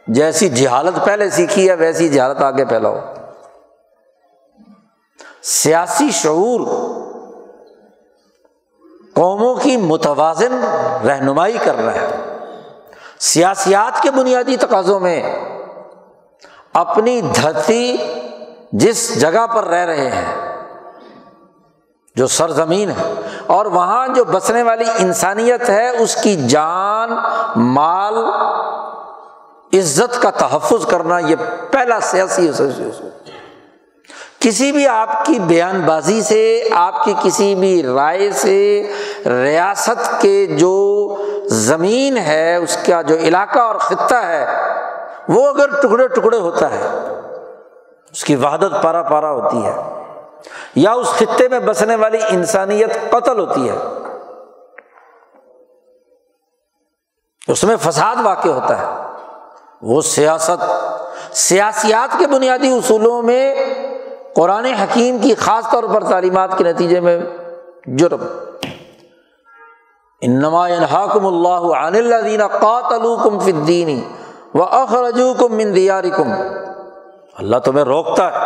[0.06, 2.96] جیسی جہالت پہلے سیکھی ہے، ویسی جہالت آگے پھیلاؤ۔
[5.42, 6.60] سیاسی شعور
[9.16, 10.60] قوموں کی متوازن
[11.06, 12.06] رہنمائی کر رہا ہے
[13.20, 15.20] سیاسیات کے بنیادی تقاضوں میں
[16.74, 17.96] اپنی دھرتی
[18.72, 20.34] جس جگہ پر رہ رہے ہیں،
[22.16, 23.04] جو سرزمین ہے،
[23.46, 27.10] اور وہاں جو بسنے والی انسانیت ہے، اس کی جان،
[27.56, 28.14] مال،
[29.72, 31.36] عزت کا تحفظ کرنا یہ
[31.70, 32.48] پہلا سیاسی
[34.41, 38.59] کسی بھی آپ کی بیان بازی سے، آپ کی کسی بھی رائے سے،
[39.26, 40.74] ریاست کے جو
[41.51, 44.47] زمین ہے، اس کا جو علاقہ اور خطہ ہے،
[45.28, 46.87] وہ اگر ٹکڑے ٹکڑے ہوتا ہے،
[48.14, 49.74] اس کی وحدت پارا پارا ہوتی ہے،
[50.76, 53.76] یا اس خطے میں بسنے والی انسانیت قتل ہوتی ہے،
[57.49, 58.87] اس میں فساد واقع ہوتا ہے،
[59.82, 60.64] وہ سیاست،
[61.37, 63.55] سیاسیات کے بنیادی اصولوں میں
[64.37, 67.18] قرآن حکیم کی خاص طور پر تعلیمات کے نتیجے میں
[67.87, 68.22] جرم۔
[70.20, 74.03] انما حاکم اللہ عن الدین قاتلوکم فی الدین
[74.55, 76.32] و اخرجوکم من دیارکم۔
[77.39, 78.37] اللہ تمہیں روکتا ہے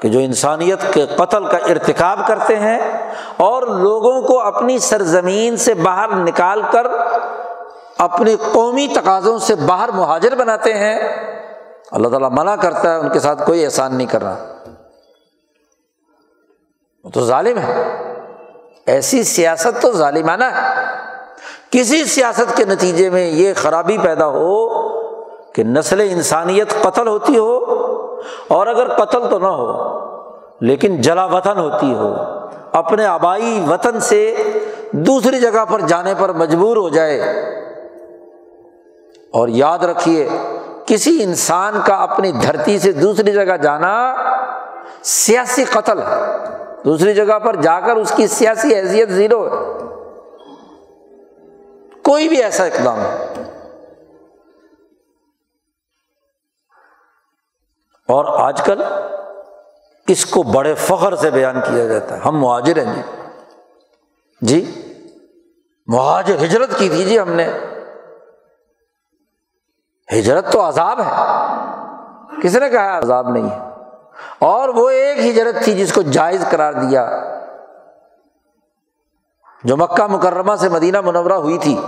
[0.00, 2.78] کہ جو انسانیت کے قتل کا ارتکاب کرتے ہیں
[3.36, 6.86] اور لوگوں کو اپنی سرزمین سے باہر نکال کر
[7.98, 10.98] اپنی قومی تقاضوں سے باہر مہاجر بناتے ہیں۔
[11.90, 14.59] اللہ تعالیٰ منع کرتا ہے ان کے ساتھ کوئی احسان نہیں کر رہا۔
[17.04, 18.04] وہ تو ظالم ہے۔
[18.86, 20.84] ایسی سیاست تو ظالمانہ ہے۔
[21.70, 24.68] کسی سیاست کے نتیجے میں یہ خرابی پیدا ہو
[25.52, 27.58] کہ نسل انسانیت قتل ہوتی ہو
[28.48, 29.98] اور اگر قتل تو نہ ہو،
[30.60, 32.14] لیکن جلا وطن ہوتی ہو،
[32.72, 34.36] اپنے آبائی وطن سے
[34.90, 37.20] دوسری جگہ پر جانے پر مجبور ہو جائے۔
[39.32, 40.28] اور یاد رکھیے،
[40.86, 44.14] کسی انسان کا اپنی دھرتی سے دوسری جگہ جانا
[45.02, 46.36] سیاسی قتل ہے۔
[46.84, 49.80] دوسری جگہ پر جا کر اس کی سیاسی حیثیت زیرو ہے۔
[52.04, 52.98] کوئی بھی ایسا اقدام
[58.08, 58.82] اور آج کل
[60.08, 63.02] اس کو بڑے فخر سے بیان کیا جاتا ہے۔ ہم مہاجر ہیں جی۔
[64.40, 64.82] جی
[65.86, 67.48] مہاجر ہجرت کی تھی جی ہم نے۔
[70.18, 71.10] ہجرت تو عذاب ہے۔
[72.42, 73.69] کس نے کہا عذاب نہیں ہے؟
[74.38, 77.10] اور وہ ایک ہجرت تھی جس کو جائز قرار دیا،
[79.64, 81.80] جو مکہ مکرمہ سے مدینہ منورہ ہوئی تھی۔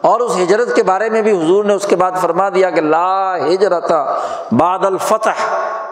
[0.00, 2.80] اور اس ہجرت کے بارے میں بھی حضور نے اس کے بعد فرما دیا کہ
[2.80, 3.92] لا ہجرت
[4.52, 5.44] بعد الفتح،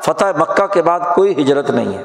[0.03, 2.05] فتح مکہ کے بعد کوئی ہجرت نہیں ہے۔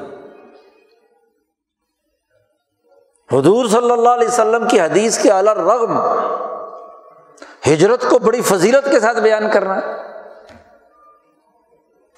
[3.38, 5.98] حضور صلی اللہ علیہ وسلم کی حدیث کے الر رغم
[7.72, 10.13] ہجرت کو بڑی فضیلت کے ساتھ بیان کرنا۔ ہے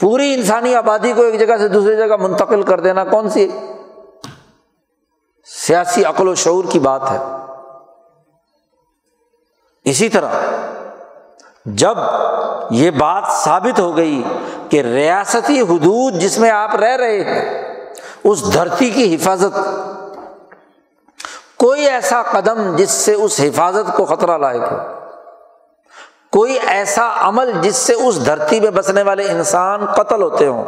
[0.01, 3.49] پوری انسانی آبادی کو ایک جگہ سے دوسری جگہ منتقل کر دینا کون سی؟
[5.45, 7.19] سیاسی عقل و شعور کی بات ہے۔
[9.85, 10.29] اسی طرح
[11.65, 11.99] جب
[12.71, 14.23] یہ بات ثابت ہو گئی
[14.71, 17.65] کہ ریاستی حدود جس میں آپ رہ رہے ہیں،
[18.25, 19.59] اس دھرتی کی حفاظت،
[21.57, 24.77] کوئی ایسا قدم جس سے اس حفاظت کو خطرہ لائق ہو۔
[26.37, 30.65] کوئی ایسا عمل جس سے اس دھرتی میں بسنے والے انسان قتل ہوتے ہوں۔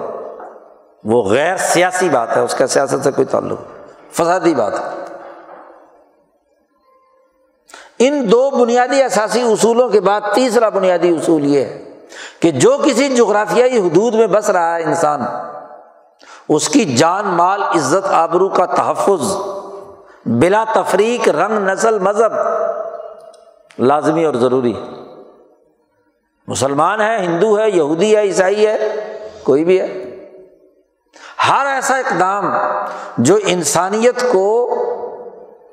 [1.04, 3.58] وہ غیر سیاسی بات ہے، اس کا سیاست سے کوئی تعلق
[4.12, 4.86] فسادی بات ہے۔
[7.98, 11.82] ان دو بنیادی اثاثی اصولوں کے بعد تیسرا بنیادی اصول یہ ہے
[12.40, 15.20] کہ جو کسی جغرافیائی حدود میں بس رہا ہے انسان،
[16.48, 19.36] اس کی جان، مال، عزت، آبرو کا تحفظ،
[20.26, 22.32] بلا تفریق، رنگ، نسل، مذہب
[23.78, 24.74] لازمی اور ضروری
[26.48, 28.78] مسلمان ہے، ہندو ہے، یہودی ہے، عیسائی ہے،
[29.42, 30.04] کوئی بھی ہے۔
[31.48, 32.52] ہر ایسا اقدام
[33.18, 34.74] جو انسانیت کو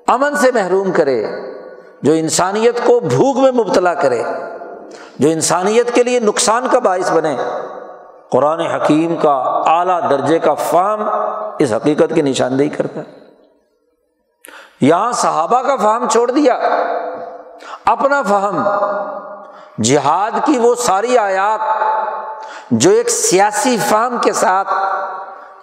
[0.08, 1.26] امن سے محروم کرے،
[2.02, 4.24] جو انسانیت کو بھوک میں مبتلا کرے،
[5.20, 7.36] جو انسانیت کے لیے نقصان کا باعث بنے،
[8.32, 9.34] قرآن حکیم کا
[9.66, 11.02] اعلیٰ درجے کا فام
[11.60, 13.20] اس حقیقت کی نشاندہی کرتا ہے۔
[14.82, 16.54] یہاں صحابہ کا فہم چھوڑ دیا،
[17.86, 18.64] اپنا فہم
[19.78, 21.62] جہاد کی وہ ساری آیات
[22.72, 24.70] جو ایک سیاسی فہم کے ساتھ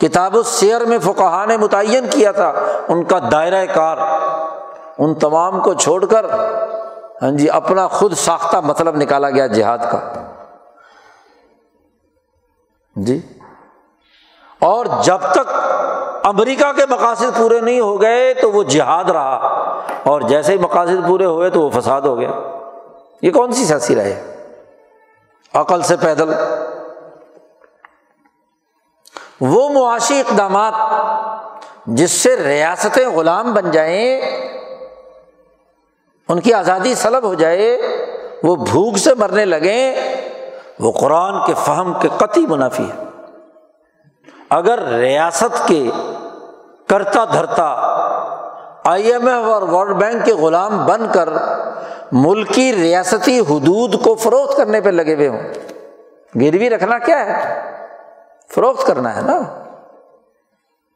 [0.01, 2.53] کتاب و سیر میں فقہ نے متعین کیا تھا،
[2.89, 3.99] ان کا دائرۂ کار،
[4.99, 6.27] ان تمام کو چھوڑ کر
[7.23, 10.01] ہاں جی اپنا خود ساختہ مطلب نکالا گیا جہاد کا۔
[12.97, 13.21] جی؟
[14.61, 15.51] اور جب تک
[16.25, 19.37] امریکہ کے مقاصد پورے نہیں ہو گئے تو وہ جہاد رہا،
[20.05, 22.31] اور جیسے ہی مقاصد پورے ہوئے تو وہ فساد ہو گیا۔
[23.23, 24.37] یہ کون سی سیاسی رہے
[25.55, 26.33] عقل سے پیدل۔
[29.41, 30.75] وہ معاشی اقدامات
[31.87, 34.20] جس سے ریاستیں غلام بن جائیں،
[36.29, 37.79] ان کی آزادی سلب ہو جائے،
[38.43, 39.95] وہ بھوک سے مرنے لگیں،
[40.81, 43.05] وہ قرآن کے فہم کے قطعی منافی ہے
[44.51, 45.91] اگر ریاست کے
[46.89, 47.68] کرتا دھرتا
[48.85, 51.28] آئی ایم ایف اور ورلڈ بینک کے غلام بن کر
[52.12, 55.43] ملکی ریاستی حدود کو فروخت کرنے پہ لگے ہوئے ہوں۔
[56.41, 57.61] گروی رکھنا کیا ہے؟
[58.55, 59.64] فروخت کرنا ہے نا۔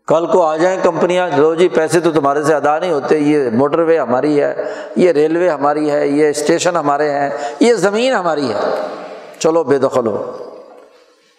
[0.08, 3.50] کل کو آ جائیں کمپنیاں۔ لو جی پیسے تو تمہارے سے ادا نہیں ہوتے۔ یہ
[3.52, 7.30] موٹر وے ہماری ہے، یہ ریلوے ہماری ہے، یہ اسٹیشن ہمارے ہیں،
[7.60, 8.60] یہ زمین ہماری ہے۔
[9.38, 10.32] چلو، بے دخل ہو۔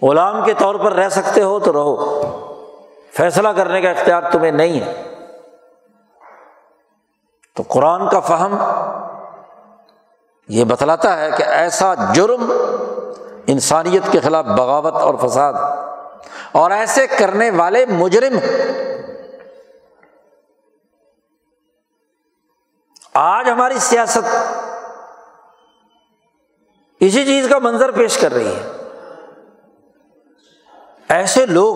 [0.01, 2.21] غلام کے طور پر رہ سکتے ہو تو رہو۔
[3.17, 5.06] فیصلہ کرنے کا اختیار تمہیں نہیں ہے۔
[7.57, 8.57] تو قرآن کا فہم
[10.47, 12.51] یہ بتلاتا ہے کہ ایسا جرم
[13.47, 15.53] انسانیت کے خلاف بغاوت اور فساد
[16.51, 18.37] اور ایسے کرنے والے مجرم
[23.13, 24.35] آج ہماری سیاست
[26.99, 28.71] اسی چیز کا منظر پیش کر رہی ہے۔
[31.09, 31.75] ایسے لوگ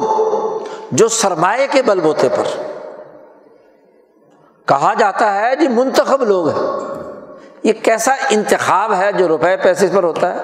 [0.92, 2.71] جو سرمایہ کے بل بوتے پر
[4.72, 6.70] کہا جاتا ہے جی منتخب لوگ ہیں۔
[7.64, 10.40] یہ کیسا انتخاب ہے جو روپے پیسے پر ہوتا ہے؟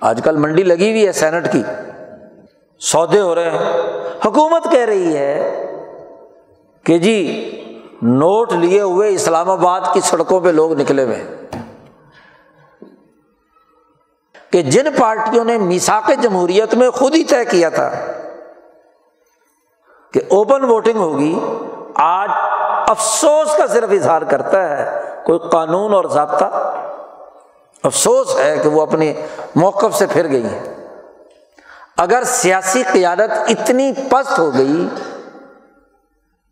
[0.00, 1.62] آج کل منڈی لگی ہوئی ہے سینٹ کی۔
[2.80, 3.58] سودے ہو رہے ہیں۔
[4.26, 5.66] حکومت کہہ رہی ہے
[6.84, 7.20] کہ جی
[8.02, 11.24] نوٹ لیے ہوئے اسلام آباد کی سڑکوں پہ لوگ نکلے ہوئے
[14.50, 17.90] کہ جن پارٹیوں نے میساک جمہوریت میں خود ہی طے کیا تھا
[20.12, 21.38] کہ اوپن ووٹنگ ہوگی،
[21.94, 22.30] آج
[22.90, 26.44] افسوس کا صرف اظہار کرتا ہے کوئی قانون اور ضابطہ؟
[27.84, 29.12] افسوس ہے کہ وہ اپنے
[29.56, 30.74] موقف سے پھر گئی ہے
[31.96, 34.88] اگر سیاسی قیادت اتنی پست ہو گئی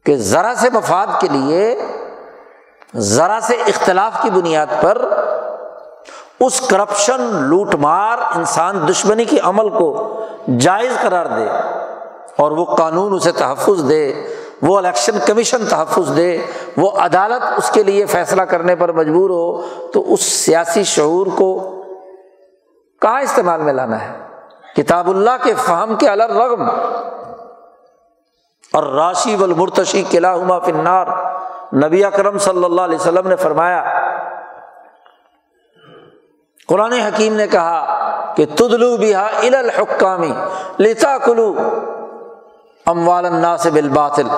[0.07, 1.74] کہ ذرا سے مفاد کے لیے،
[2.97, 4.99] ذرا سے اختلاف کی بنیاد پر
[6.41, 9.89] اس کرپشن لوٹ مار انسان دشمنی کے عمل کو
[10.61, 11.49] جائز قرار دے
[12.36, 14.03] اور وہ قانون اسے تحفظ دے
[14.63, 16.39] وہ الیکشن کمیشن تحفظ دے،
[16.77, 21.83] وہ عدالت اس کے لیے فیصلہ کرنے پر مجبور ہو، تو اس سیاسی شعور کو
[23.01, 24.13] کہاں استعمال میں لانا ہے؟
[24.77, 26.69] کتاب اللہ کے فہم کے الرغم۔
[28.73, 31.07] اور راشی و المرتشی قلعہ ہما فنار
[31.75, 33.85] نبی اکرم صلی اللہ علیہ وسلم نے فرمایا،
[36.69, 37.95] قرآن حکیم نے کہا
[38.37, 40.33] کہ تدلو بہا الحکامی
[40.81, 41.55] لتا کلو
[42.89, 44.28] اموال الناس بالباطل،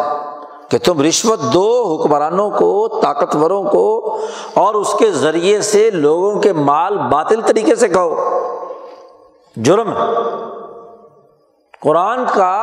[0.68, 4.18] کہ تم رشوت دو حکمرانوں کو، طاقتوروں کو
[4.54, 8.14] اور اس کے ذریعے سے لوگوں کے مال باطل طریقے سے کہو
[9.56, 9.92] جرم۔
[11.82, 12.54] قرآن کا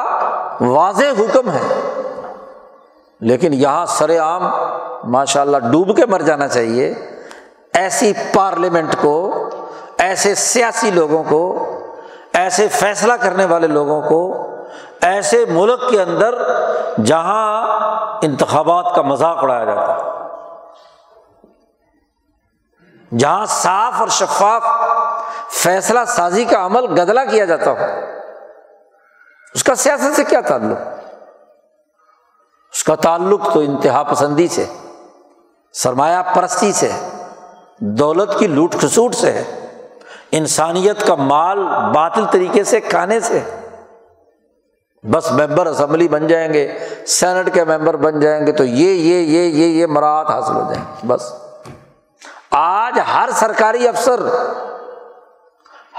[0.61, 1.67] واضح حکم ہے،
[3.21, 4.43] لیکن یہاں سر عام
[5.11, 6.93] ماشاء اللہ ڈوب کے مر جانا چاہیے۔
[7.73, 9.15] ایسی پارلیمنٹ کو،
[9.97, 11.41] ایسے سیاسی لوگوں کو،
[12.33, 14.21] ایسے فیصلہ کرنے والے لوگوں کو
[15.01, 16.35] ایسے ملک کے اندر
[17.05, 20.15] جہاں انتخابات کا مذاق اڑایا جاتا ہے،
[23.11, 24.63] جہاں صاف اور شفاف
[25.53, 27.85] فیصلہ سازی کا عمل گدلا کیا جاتا ہو،
[29.55, 30.79] اس کا سیاست سے کیا تعلق؟
[32.73, 34.65] اس کا تعلق تو انتہا پسندی سے،
[35.73, 36.91] سرمایہ پرستی سے،
[37.79, 39.43] دولت کی لوٹ کھسوٹ سے ہے
[40.31, 41.59] انسانیت کا مال
[41.93, 43.39] باطل طریقے سے کھانے سے۔
[45.03, 46.77] بس ممبر اسمبلی بن جائیں گے،
[47.07, 50.73] سینٹ کے ممبر بن جائیں گے، تو یہ یہ یہ یہ یہ مراحت حاصل ہو
[50.73, 51.33] جائیں گے، بس۔
[52.51, 54.19] آج ہر سرکاری افسر،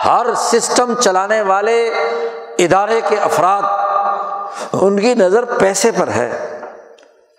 [0.05, 1.90] ہر سسٹم چلانے والے
[2.59, 3.62] ادارے کے افراد،
[4.72, 6.61] ان کی نظر پیسے پر ہے۔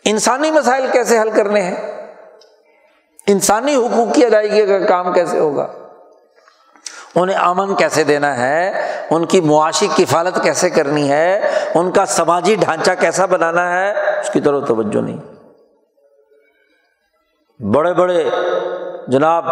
[0.05, 2.07] انسانی مسائل کیسے حل کرنے ہیں؟
[3.27, 5.67] انسانی حقوق کی ادائیگی کا کام کیسے ہوگا؟
[7.21, 12.55] انہیں امن کیسے دینا ہے؟ ان کی معاشی کفالت کیسے کرنی ہے؟ ان کا سماجی
[12.55, 15.17] ڈھانچہ کیسا بنانا ہے؟ اس کی طرف توجہ نہیں۔
[17.63, 18.29] بڑے بڑے
[19.07, 19.45] جناب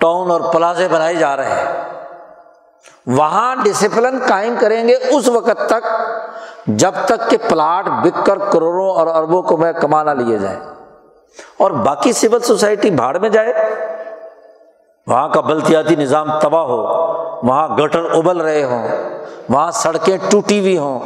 [0.00, 1.94] ٹاؤن اور پلازے بنائے جا رہے ہیں۔
[3.06, 5.86] وہاں ڈسپلن قائم کریں گے اس وقت تک
[6.66, 10.60] جب تک کہ پلاٹ بک کر کروڑوں اور اربوں کو میں کمانا لیے جائے
[11.58, 13.54] اور باقی سول سوسائٹی بھاڑ میں جائے۔
[15.06, 16.82] وہاں کا بلتیاتی نظام تباہ ہو،
[17.48, 18.88] وہاں گٹر ابل رہے ہوں،
[19.48, 21.00] وہاں سڑکیں ٹوٹی ہوئی ہوں،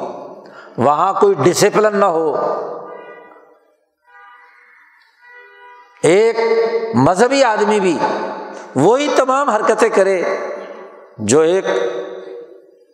[0.78, 2.36] وہاں کوئی ڈسپلن نہ ہو۔
[6.02, 6.36] ایک
[6.94, 7.98] مذہبی آدمی بھی
[8.74, 10.22] وہی تمام حرکتیں کرے
[11.18, 11.64] جو ایک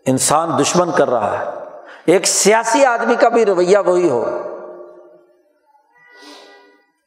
[0.06, 1.44] انسان دشمن کر رہا ہے۔
[2.06, 4.24] ایک سیاسی آدمی کا بھی رویہ وہی ہو۔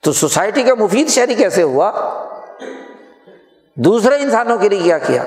[0.03, 1.91] تو سوسائٹی کا مفید شہری کیسے ہوا؟
[3.77, 5.23] دوسرے انسانوں کے لیے کیا کیا؟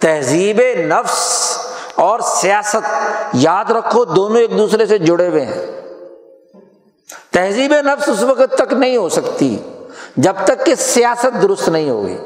[0.00, 1.58] تہذیب نفس
[1.94, 5.66] اور سیاست۔ یاد رکھو، دونوں ایک دوسرے سے جڑے ہوئے ہیں۔
[7.30, 9.58] تہذیب نفس اس وقت تک نہیں ہو سکتی،
[10.16, 12.18] جب تک کہ سیاست درست نہیں ہوگی۔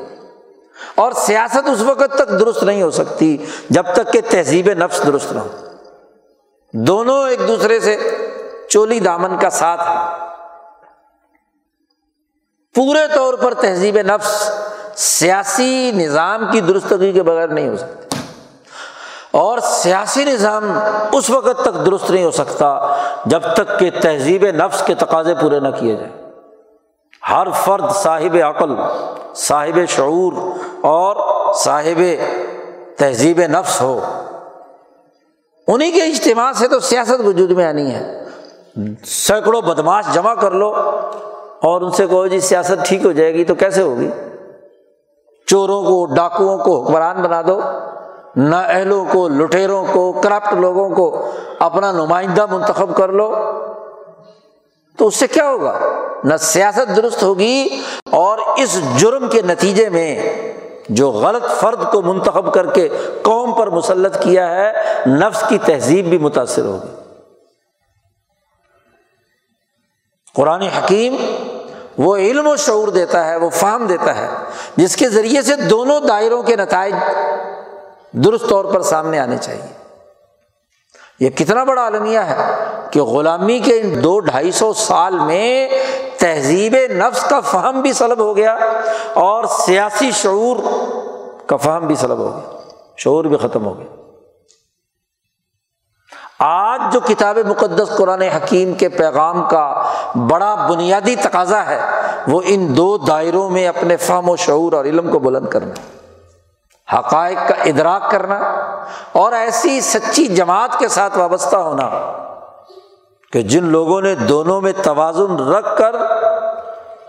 [0.94, 3.36] اور سیاست اس وقت تک درست نہیں ہو سکتی،
[3.70, 5.48] جب تک کہ تہذیب نفس درست نہ ہو۔
[6.72, 7.96] دونوں ایک دوسرے سے
[8.68, 9.80] چولی دامن کا ساتھ۔
[12.74, 14.50] پورے طور پر تہذیب نفس
[14.96, 18.16] سیاسی نظام کی درستگی کے بغیر نہیں ہو سکتی
[19.30, 20.78] اور سیاسی نظام
[21.12, 25.60] اس وقت تک درست نہیں ہو سکتا جب تک کہ تہذیب نفس کے تقاضے پورے
[25.60, 26.12] نہ کیے جائیں۔
[27.30, 28.74] ہر فرد صاحب عقل،
[29.34, 30.32] صاحب شعور
[30.80, 31.16] اور
[31.54, 32.02] صاحب
[32.98, 34.00] تہذیب نفس ہو۔
[35.68, 38.24] انہیں کے اجتماع سے تو سیاست وجود میں آنی ہے۔
[39.04, 40.68] سینکڑوں بدماش جمع کر لو
[41.62, 44.10] اور ان سے کہو جی سیاست ٹھیک ہو جائے گی تو کیسے ہوگی؟
[45.46, 47.60] چوروں کو، ڈاکوؤں کو حکمران بنا دو،
[48.36, 53.34] نہ اہلوں کو لٹیروں کو، کرپٹ لوگوں کو اپنا نمائندہ منتخب کر لو۔
[54.98, 55.78] تو اس سے کیا ہوگا؟
[56.24, 60.32] نہ سیاست درست ہوگی اور اس جرم کے نتیجے میں
[60.88, 62.88] جو غلط فرد کو منتخب کر کے
[63.22, 64.72] قوم پر مسلط کیا ہے،
[65.06, 66.96] نفس کی تہذیب بھی متاثر ہوگی۔
[70.34, 71.16] قرآن حکیم
[71.98, 74.28] وہ علم و شعور دیتا ہے، وہ فہم دیتا ہے،
[74.76, 76.94] جس کے ذریعے سے دونوں دائروں کے نتائج
[78.12, 79.86] درست طور پر سامنے آنے چاہیے۔
[81.20, 85.68] یہ کتنا بڑا المیہ ہے کہ غلامی کے ان دو ڈھائی سو سال میں
[86.18, 88.58] تہذیب نفس کا فہم بھی سلب ہو گیا
[89.14, 90.56] اور سیاسی شعور
[91.46, 92.58] کا فہم بھی سلب ہو گیا۔
[92.96, 94.05] شعور بھی ختم ہو گیا۔
[96.40, 99.82] آج جو کتاب مقدس قرآن حکیم کے پیغام کا
[100.30, 101.78] بڑا بنیادی تقاضا ہے،
[102.28, 105.74] وہ ان دو دائروں میں اپنے فہم و شعور اور علم کو بلند کرنا،
[106.88, 108.38] حقائق کا ادراک کرنا
[109.12, 111.88] اور ایسی سچی جماعت کے ساتھ وابستہ ہونا
[113.32, 115.96] کہ جن لوگوں نے دونوں میں توازن رکھ کر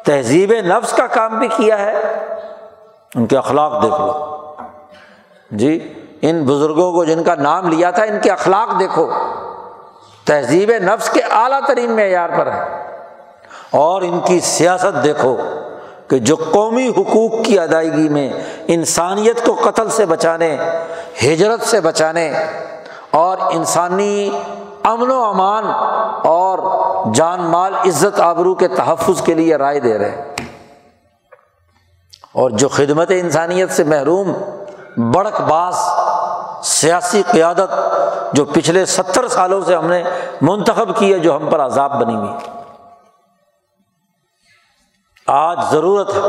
[0.05, 1.93] تہذیب نفس کا کام بھی کیا ہے،
[3.15, 4.13] ان کے اخلاق دیکھ لو۔
[5.51, 9.11] جی؟ ان بزرگوں کو جن کا نام لیا تھا، ان کے اخلاق دیکھو۔
[10.25, 12.87] تہذیب نفس کے اعلیٰ ترین معیار پر ہے۔
[13.71, 15.37] اور ان کی سیاست دیکھو
[16.07, 18.33] کہ جو قومی حقوق کی ادائیگی میں
[18.67, 20.57] انسانیت کو قتل سے بچانے،
[21.23, 22.33] ہجرت سے بچانے
[23.11, 24.29] اور انسانی
[24.83, 25.63] امن و امان
[26.23, 26.59] اور
[27.13, 30.35] جان مال عزت آبرو کے تحفظ کے لیے رائے دے رہے ہیں۔
[32.33, 34.33] اور جو خدمت انسانیت سے محروم
[34.97, 35.75] بڑک باز
[36.63, 37.73] سیاسی قیادت
[38.33, 40.03] جو پچھلے ستر سالوں سے ہم نے
[40.41, 42.31] منتخب کی ہے، جو ہم پر عذاب بنی ہوئی
[45.27, 46.19] آج ضرورت ہے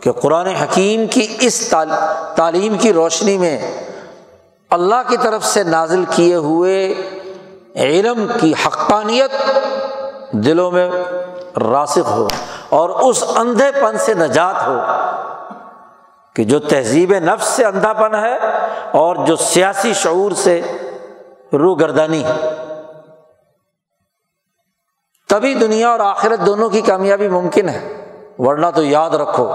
[0.00, 1.74] کہ قرآن حکیم کی اس
[2.36, 3.58] تعلیم کی روشنی میں
[4.70, 6.94] اللہ کی طرف سے نازل کیے ہوئے
[7.76, 9.30] علم کی حقانیت
[10.32, 10.90] دلوں میں
[11.60, 12.28] راسخ ہو
[12.68, 14.78] اور اس اندھے پن سے نجات ہو۔
[16.40, 18.36] کہ جو تہذیب نفس سے اندھا پن ہے
[18.92, 20.60] اور جو سیاسی شعور سے
[21.52, 22.48] رو گردانی ہے۔
[25.28, 28.06] تبھی دنیا اور آخرت دونوں کی کامیابی ممکن ہے،
[28.38, 29.52] ورنہ تو یاد رکھو،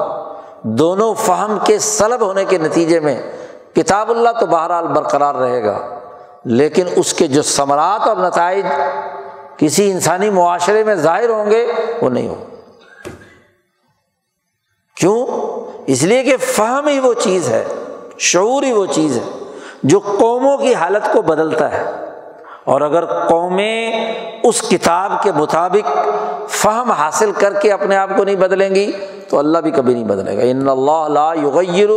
[0.63, 3.31] دونوں فہم کے سلب ہونے کے نتیجے میں
[3.75, 5.99] کتاب اللہ تو بہرحال برقرار رہے گا۔
[6.45, 8.65] لیکن اس کے جو ثمرات اور نتائج
[9.57, 11.71] کسی انسانی معاشرے میں ظاہر ہوں گے،
[12.01, 12.45] وہ نہیں ہوں۔
[14.95, 15.27] کیوں؟
[15.87, 17.63] اس لیے کہ فہم ہی وہ چیز ہے،
[18.17, 19.23] شعور ہی وہ چیز ہے
[19.83, 21.91] جو قوموں کی حالت کو بدلتا ہے۔
[22.63, 24.13] اور اگر قومیں
[24.43, 26.09] اس کتاب کے مطابق
[26.49, 28.91] فہم حاصل کر کے اپنے آپ کو نہیں بدلیں گی،
[29.29, 31.89] تو اللہ بھی کبھی نہیں بدلے گا۔ ان اللہ لا یغیر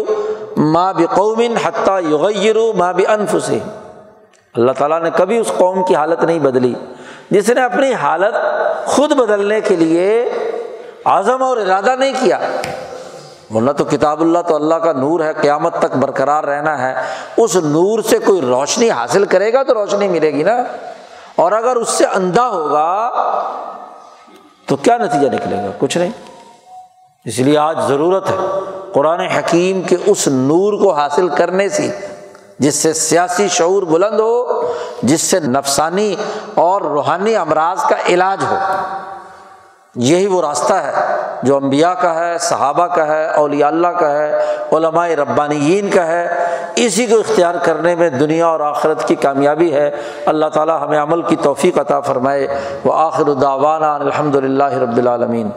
[0.56, 6.24] ماں بھی قومن حتیٰ یغیر ماں بھی اللہ تعالیٰ نے کبھی اس قوم کی حالت
[6.24, 6.74] نہیں بدلی،
[7.30, 8.34] جس نے اپنی حالت
[8.86, 10.28] خود بدلنے کے لیے
[11.04, 12.38] عزم اور ارادہ نہیں کیا۔
[13.54, 16.94] ورنہ تو کتاب اللہ تو اللہ کا نور ہے، قیامت تک برقرار رہنا ہے۔
[17.36, 20.56] اس نور سے کوئی روشنی حاصل کرے گا تو روشنی ملے گی نا۔
[21.36, 23.10] اور اگر اس سے اندھا ہوگا
[24.66, 26.10] تو کیا نتیجہ نکلے گا؟ کچھ نہیں۔
[27.24, 28.36] اس لیے آج ضرورت ہے
[28.92, 32.06] قرآن حکیم کے اس نور کو حاصل کرنے سے،
[32.58, 34.62] جس سے سیاسی شعور بلند ہو،
[35.02, 36.16] جس سے نفسانی
[36.54, 38.56] اور روحانی امراض کا علاج ہو۔
[40.00, 40.92] یہی وہ راستہ ہے
[41.42, 44.38] جو امبیا کا ہے، صحابہ کا ہے، اولیاء اللہ کا ہے،
[44.72, 46.28] علماء ربانیین کا ہے۔
[46.76, 49.90] اسی کو اختیار کرنے میں دنیا اور آخرت کی کامیابی ہے۔
[50.26, 52.48] اللہ تعالیٰ ہمیں عمل کی توفیق عطا فرمائے۔
[52.84, 55.50] وہ آخر الداوانہ الحمد للہ رب العالمین۔